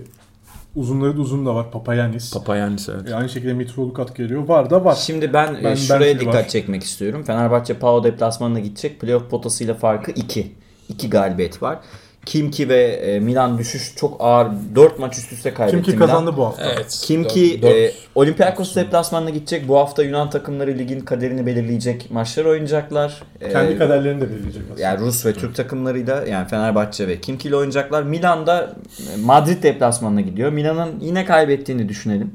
[0.78, 1.72] uzunları da uzun da var.
[1.72, 2.34] Papayanis.
[2.34, 3.10] Papayannis evet.
[3.10, 4.48] E, aynı şekilde Mitroğlu katkı veriyor.
[4.48, 4.96] Var da var.
[4.96, 6.48] Şimdi ben, e, Ben- şuraya belki dikkat var.
[6.48, 7.24] çekmek istiyorum.
[7.24, 9.00] Fenerbahçe Pau deplasmanına gidecek.
[9.02, 10.52] Playoff potasıyla farkı 2.
[10.90, 11.80] 2 galibiyet var.
[12.28, 14.48] Kimki ve e, Milan düşüş çok ağır.
[14.76, 16.08] 4 maç üst üste kaybetti Kim ki Milan.
[16.08, 16.66] kazandı bu hafta.
[16.66, 17.00] Evet.
[17.04, 19.68] Kim Dört- ki dört- e, Olympiakos deplasmanına gidecek.
[19.68, 23.22] Bu hafta Yunan takımları ligin kaderini belirleyecek maçlar oynayacaklar.
[23.42, 24.82] E, Kendi kaderlerini de belirleyecek aslında.
[24.82, 28.04] yani Rus ve Türk takımlarıyla yani Fenerbahçe ve Kimki ile oynayacaklar.
[28.04, 28.76] Milan'da
[29.14, 30.52] e, Madrid deplasmanına gidiyor.
[30.52, 32.32] Milan'ın yine kaybettiğini düşünelim.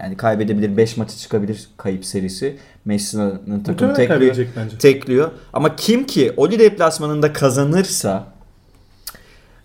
[0.00, 2.56] Yani kaybedebilir 5 maçı çıkabilir kayıp serisi.
[2.84, 4.36] Messi'nin takımı tekliyor.
[4.78, 5.30] tekliyor.
[5.52, 8.31] Ama kim ki Oli deplasmanında kazanırsa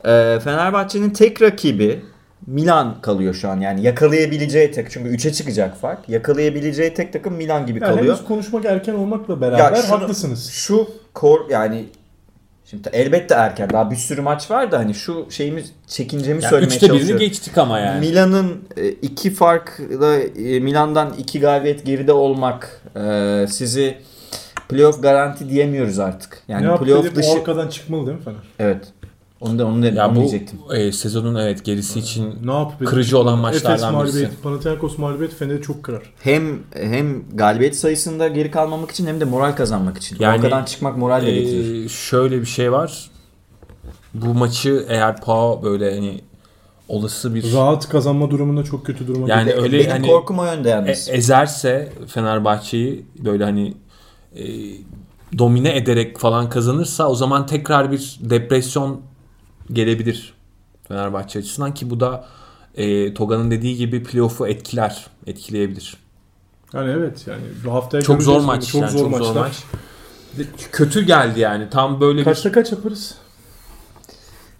[0.07, 2.01] e, Fenerbahçe'nin tek rakibi
[2.47, 3.59] Milan kalıyor şu an.
[3.59, 6.09] Yani yakalayabileceği tek çünkü 3'e çıkacak fark.
[6.09, 8.15] Yakalayabileceği tek takım Milan gibi Yani kalıyor.
[8.15, 10.49] henüz konuşmak erken olmakla beraber şunu- haklısınız.
[10.49, 11.85] Şu kor yani
[12.65, 16.75] şimdi elbette erken daha bir sürü maç var da hani şu şeyimiz çekincemi Yani söylemeye
[16.75, 17.25] üçte birini çalışıyorum.
[17.27, 17.99] geçtik ama yani.
[17.99, 23.97] Milan'ın e, iki farkla e, Milan'dan iki galibiyet geride olmak e, sizi
[24.69, 26.41] playoff garanti diyemiyoruz artık.
[26.47, 28.39] Yani ne playoff dışı o arkadan çıkmalı değil mi Fener?
[28.59, 28.85] Evet.
[29.41, 30.59] Onu da onu da Ya bu diyecektim.
[30.73, 34.41] e, sezonun evet gerisi için Ne yapıp Kırıcı olan Efes maçlardan mağlubiyeti, birisi.
[34.41, 36.01] Panathinaikos mağlubiyeti Fener'i çok kırar.
[36.19, 40.17] Hem hem galibiyet sayısında geri kalmamak için hem de moral kazanmak için.
[40.19, 41.85] Yani, Arkadan çıkmak moral de getirir.
[41.85, 43.09] e, şöyle bir şey var.
[44.13, 46.21] Bu maçı eğer Pau böyle hani
[46.89, 49.63] olası bir Rahat kazanma durumunda çok kötü duruma Yani gelir.
[49.63, 51.09] öyle Benim hani- korkum o yönde e- yalnız.
[51.11, 53.73] ezerse Fenerbahçe'yi böyle hani
[54.35, 54.43] e,
[55.37, 59.01] domine ederek falan kazanırsa o zaman tekrar bir depresyon
[59.73, 60.33] gelebilir
[60.87, 62.25] Fenerbahçe açısından ki bu da
[62.75, 65.97] e, Toga'nın dediği gibi playoff'u etkiler, etkileyebilir.
[66.73, 69.63] Yani evet yani bu haftaya Çok zor maç Çok yani, zor çok zor maç.
[70.71, 71.69] Kötü geldi yani.
[71.69, 73.15] Tam böyle bir Kaçta kaç yaparız?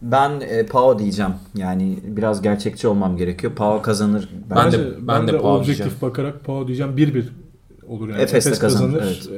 [0.01, 1.33] Ben e, Pau diyeceğim.
[1.55, 3.53] Yani biraz gerçekçi olmam gerekiyor.
[3.55, 4.29] Pau kazanır.
[4.49, 6.01] Ben Bence, de- ben ben de de Pau objektif diyeceğim.
[6.01, 7.23] bakarak Pau diyeceğim 1-1
[7.87, 8.21] olur yani.
[8.21, 9.29] Efes Efes kazanır, kazanır.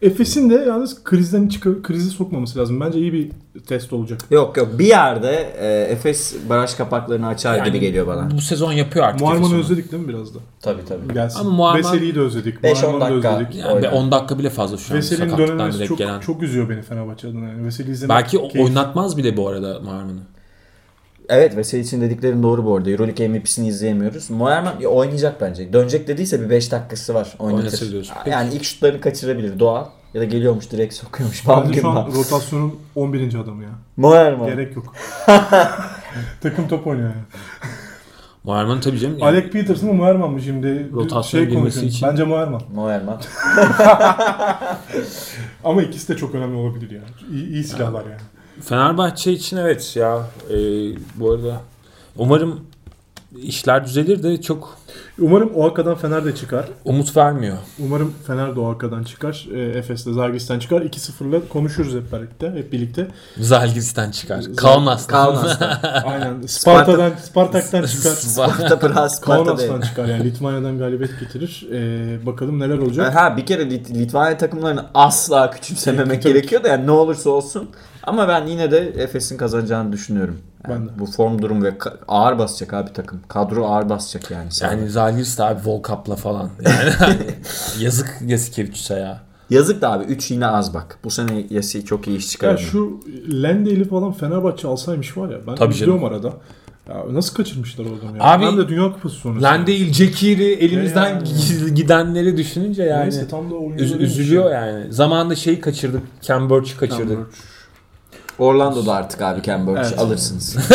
[0.00, 2.80] Ee, Efes'in de yalnız krizden çıkar, krizi sokmaması lazım.
[2.80, 3.30] Bence iyi bir
[3.66, 4.20] test olacak.
[4.30, 8.30] Yok yok bir yerde e, Efes baraj kapaklarını açar yani gibi geliyor bana.
[8.30, 9.20] Bu sezon yapıyor artık.
[9.20, 10.38] Muharman'ı özledik değil mi biraz da?
[10.62, 11.14] Tabii tabii.
[11.14, 11.40] Gelsin.
[11.40, 12.58] Ama Muharman- Veseli'yi de özledik.
[12.64, 13.36] 5-10 Muharman'ı da dakika.
[13.38, 13.54] özledik.
[13.60, 13.92] Yani Oynar.
[13.92, 16.20] 10 dakika bile fazla şu an Veseli'nin dönmesi direkt çok, gelen.
[16.20, 17.48] çok üzüyor beni Fenerbahçe adına.
[17.48, 18.62] Yani Veseli izlemek Belki keyifli.
[18.62, 20.20] oynatmaz bile bu arada Muharman'ı.
[21.28, 22.90] Evet Vesel için dediklerin doğru bu arada.
[22.90, 24.30] Euroleague MVP'sini izleyemiyoruz.
[24.30, 25.72] Moerman ya, oynayacak bence.
[25.72, 27.34] Dönecek dediyse bir 5 dakikası var.
[27.38, 28.12] Oynatır Oynatır.
[28.30, 29.58] Yani ilk şutlarını kaçırabilir.
[29.58, 29.84] Doğal.
[30.14, 31.46] Ya da geliyormuş direkt sokuyormuş.
[31.46, 33.34] Bam Bence şu an rotasyonun 11.
[33.34, 33.70] adamı ya.
[33.96, 34.46] Moerman.
[34.46, 34.94] Gerek yok.
[36.40, 37.22] Takım top oynuyor yani.
[38.44, 39.18] Muharman tabii canım.
[39.18, 40.92] yani Alec Peterson mu Muherman mı şimdi?
[40.92, 42.08] Rotasyona şey girmesi için.
[42.08, 42.62] Bence Muherman.
[42.74, 43.20] Moerman.
[45.64, 47.04] Ama ikisi de çok önemli olabilir yani.
[47.32, 48.20] İyi, iyi silahlar yani.
[48.60, 50.26] Fenerbahçe için evet ya.
[50.50, 50.56] e,
[51.14, 51.60] bu arada
[52.16, 52.60] umarım
[53.42, 54.78] işler düzelir de çok
[55.20, 56.64] Umarım o arkadan Fener de çıkar.
[56.84, 57.56] umut vermiyor.
[57.78, 59.46] Umarım Fener de o arkadan çıkar.
[59.54, 60.80] E, Efes'le Zargis'ten çıkar.
[60.82, 62.50] 2-0'la konuşuruz hep birlikte.
[62.50, 63.08] Hep birlikte.
[63.38, 64.38] Zalgiris'ten çıkar.
[64.38, 65.24] Z- Kaunas'tan.
[65.34, 65.78] Kaunas'tan.
[66.04, 66.42] Aynen.
[66.46, 68.10] Sparta'dan, Spartak'tan çıkar.
[68.10, 68.78] Sparta.
[68.78, 69.44] Prag Sparta.
[69.44, 70.24] Kaunas'tan çıkar yani.
[70.24, 71.66] Litvanya'dan galibiyet getirir.
[71.72, 73.14] E, bakalım neler olacak.
[73.14, 77.70] Ha bir kere Lit- Litvanya takımlarını asla küçümsememek gerekiyor da yani ne olursa olsun.
[78.02, 80.38] Ama ben yine de Efes'in kazanacağını düşünüyorum.
[80.68, 80.98] Yani Ben de.
[81.00, 83.15] Bu form durum ve ka- ağır basacak abi takım.
[83.28, 84.48] Kadro ağır basacak yani.
[84.60, 86.50] Yani Zalgiris de abi Volkap'la falan.
[86.64, 87.16] Yani
[87.80, 89.20] yazık Yasikevicius'a ya.
[89.50, 90.98] Yazık da abi 3 yine az bak.
[91.04, 92.60] Bu sene Yasi çok iyi iş Ya çıkardı.
[92.62, 93.00] şu
[93.42, 95.38] Lende'li falan Fenerbahçe alsaymış var ya.
[95.46, 96.32] Ben Tabii izliyorum arada.
[96.88, 98.20] Ya nasıl kaçırmışlar oradan ya?
[98.20, 99.42] Abi, Hem de Dünya Kupası sonrası.
[99.42, 101.68] Lan değil Cekiri elimizden Ya.
[101.74, 103.02] gidenleri düşününce yani.
[103.02, 104.92] Neyse tam da Üz- üzülüyor yani.
[104.92, 106.02] Zamanında şeyi kaçırdık.
[106.28, 107.18] Birch'i kaçırdık.
[108.38, 109.98] Orlando'da artık abi Cambridge Evet.
[109.98, 110.56] alırsınız.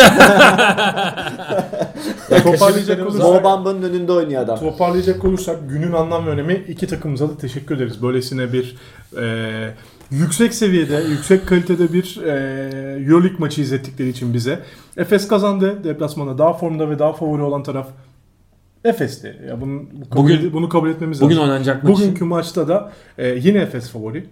[2.42, 4.58] Toparlayacak olursak, önünde oynuyor adam.
[4.58, 8.02] toparlayacak olursak günün anlam ve önemi iki takımımıza da teşekkür ederiz.
[8.02, 8.76] Böylesine bir
[9.20, 9.24] e,
[10.10, 12.30] yüksek seviyede, yüksek kalitede bir e,
[13.04, 14.58] Euroleague maçı izlettikleri için bize.
[14.96, 15.84] Efes kazandı.
[15.84, 17.86] Deplasmanda daha formda ve daha favori olan taraf
[18.84, 19.36] Efes'ti.
[19.48, 21.50] Ya bunun, bu kabul, Bugün- bunu kabul etmemiz Bugün lazım.
[21.50, 21.92] oynanacak maç.
[21.92, 24.26] Bugünkü maçta da e, yine Efes favori.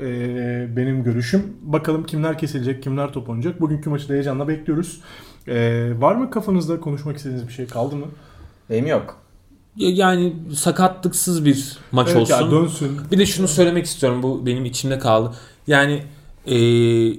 [0.00, 0.06] E,
[0.76, 1.56] benim görüşüm.
[1.62, 3.60] Bakalım kimler kesilecek, kimler top oynayacak.
[3.60, 5.00] Bugünkü maçı da heyecanla bekliyoruz.
[5.48, 5.54] E,
[6.00, 8.06] var mı kafanızda konuşmak istediğiniz bir şey kaldı mı?
[8.70, 9.16] Benim yok.
[9.76, 12.34] Ya- Yani sakatlıksız bir maç Evet olsun.
[12.44, 12.98] ya dönsün.
[13.12, 14.22] Bir de şunu söylemek istiyorum.
[14.22, 15.36] Bu benim içimde kaldı.
[15.66, 16.02] Yani
[16.46, 17.16] eee,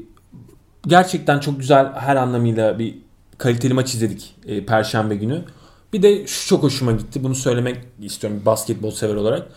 [0.87, 2.95] gerçekten çok güzel her anlamıyla bir
[3.37, 5.41] kaliteli maç izledik eee, Perşembe günü.
[5.93, 7.23] Bir de şu çok hoşuma gitti.
[7.23, 9.47] Bunu söylemek istiyorum bir basketbol sever olarak.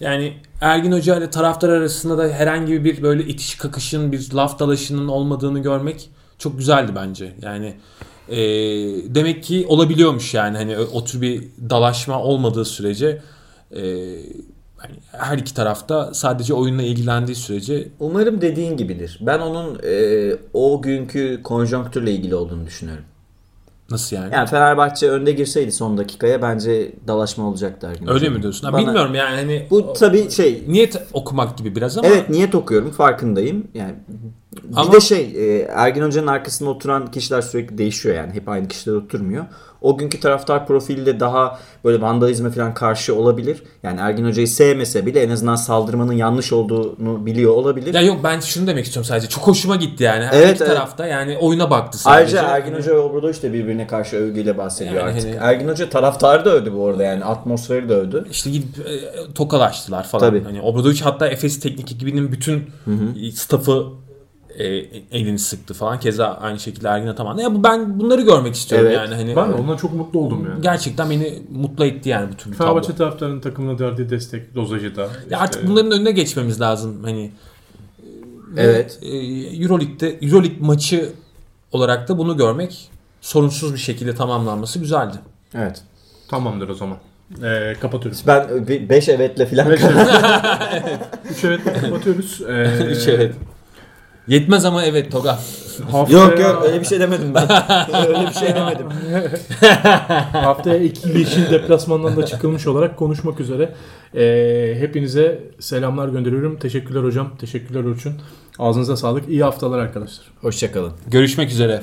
[0.00, 5.08] Yani Ergin Hoca ile taraftar arasında da herhangi bir böyle itiş kakışın, bir laf dalaşının
[5.08, 7.32] olmadığını görmek çok güzeldi bence.
[7.42, 7.74] Yani
[8.28, 13.22] eee, demek ki olabiliyormuş yani hani o tür bir dalaşma olmadığı sürece
[13.74, 14.18] eee,
[14.76, 19.18] hani her iki tarafta sadece oyunla ilgilendiği sürece Umarım dediğin gibidir.
[19.20, 23.04] Ben onun e, o günkü konjonktürle ilgili olduğunu düşünüyorum.
[23.90, 24.34] Nasıl yani?
[24.34, 28.06] Yani Fenerbahçe önde girseydi son dakikaya bence dalaşma olacaktı her gün.
[28.08, 28.66] Öyle mi diyorsun?
[28.66, 32.54] Ha, Bana- bilmiyorum yani hani Bu tabii şey niyet okumak gibi biraz ama Evet niyet
[32.54, 33.68] okuyorum farkındayım.
[33.74, 33.94] Yani
[34.52, 38.32] bir Ama- de şey e, Ergin Hoca'nın arkasında oturan kişiler sürekli değişiyor yani.
[38.32, 39.44] Hep aynı kişiler oturmuyor.
[39.80, 43.62] O günkü taraftar profili de daha böyle vandalizme falan karşı olabilir.
[43.82, 47.94] Yani Ergin Hoca'yı sevmese bile en azından saldırmanın yanlış olduğunu biliyor olabilir.
[47.94, 49.28] ya yok ben şunu demek istiyorum sadece.
[49.28, 50.24] Çok hoşuma gitti yani.
[50.24, 50.74] Her Evet, iki evet.
[50.74, 52.40] tarafta yani oyuna baktı sadece.
[52.40, 55.24] Ayrıca Ergin Hani- Hoca ve Obradoviç de birbirine karşı övgüyle bahsediyor Yani artık.
[55.24, 58.24] hani- Ergin Hoca taraftarı da övdü bu arada yani atmosferi de övdü.
[58.30, 60.20] işte gidip e, tokalaştılar falan.
[60.28, 60.44] Tabii.
[60.44, 62.56] Hani Obradoviç hatta Efes teknik ekibinin bütün
[63.26, 63.86] e, staffı
[64.60, 64.66] e,
[65.12, 66.00] elini sıktı falan.
[66.00, 67.38] Keza aynı şekilde Ergin Ataman.
[67.38, 68.96] Ya bu ben bunları görmek istiyorum Evet.
[68.98, 69.36] yani hani.
[69.36, 70.62] Ben de ondan çok mutlu oldum yani.
[70.62, 72.68] gerçekten beni mutlu etti yani bütün bir tablo.
[72.68, 75.00] Fenerbahçe taraftarının takımına verdiği destek dozajı da.
[75.02, 77.30] Ya işte- artık bunların önüne geçmemiz lazım hani.
[78.56, 78.98] Evet.
[79.02, 79.08] E,
[79.62, 81.08] Euroleague'de Euroleague maçı
[81.72, 82.90] olarak da bunu görmek
[83.20, 85.16] sorunsuz bir şekilde tamamlanması güzeldi.
[85.54, 85.82] Evet.
[86.28, 86.96] Tamamdır o zaman.
[87.42, 88.22] Ee, kapatıyoruz.
[88.26, 89.80] Ben 5 evetle falan 3
[91.44, 92.40] evet kapatıyoruz.
[92.48, 93.34] Ee, Üç evet.
[94.30, 95.38] Yetmez ama evet Toga.
[95.90, 97.48] Haftaya, Yok yok öyle bir şey demedim ben.
[98.08, 98.86] öyle bir şey demedim.
[100.32, 103.74] Haftaya iki yeşil deplasmandan da çıkılmış olarak konuşmak üzere.
[104.14, 106.58] Ee, hepinize selamlar gönderiyorum.
[106.58, 107.30] Teşekkürler hocam.
[107.40, 108.12] Teşekkürler Orçun.
[108.58, 109.28] Ağzınıza sağlık.
[109.28, 110.26] İyi haftalar arkadaşlar.
[110.40, 110.92] Hoşçakalın.
[111.06, 111.82] Görüşmek üzere.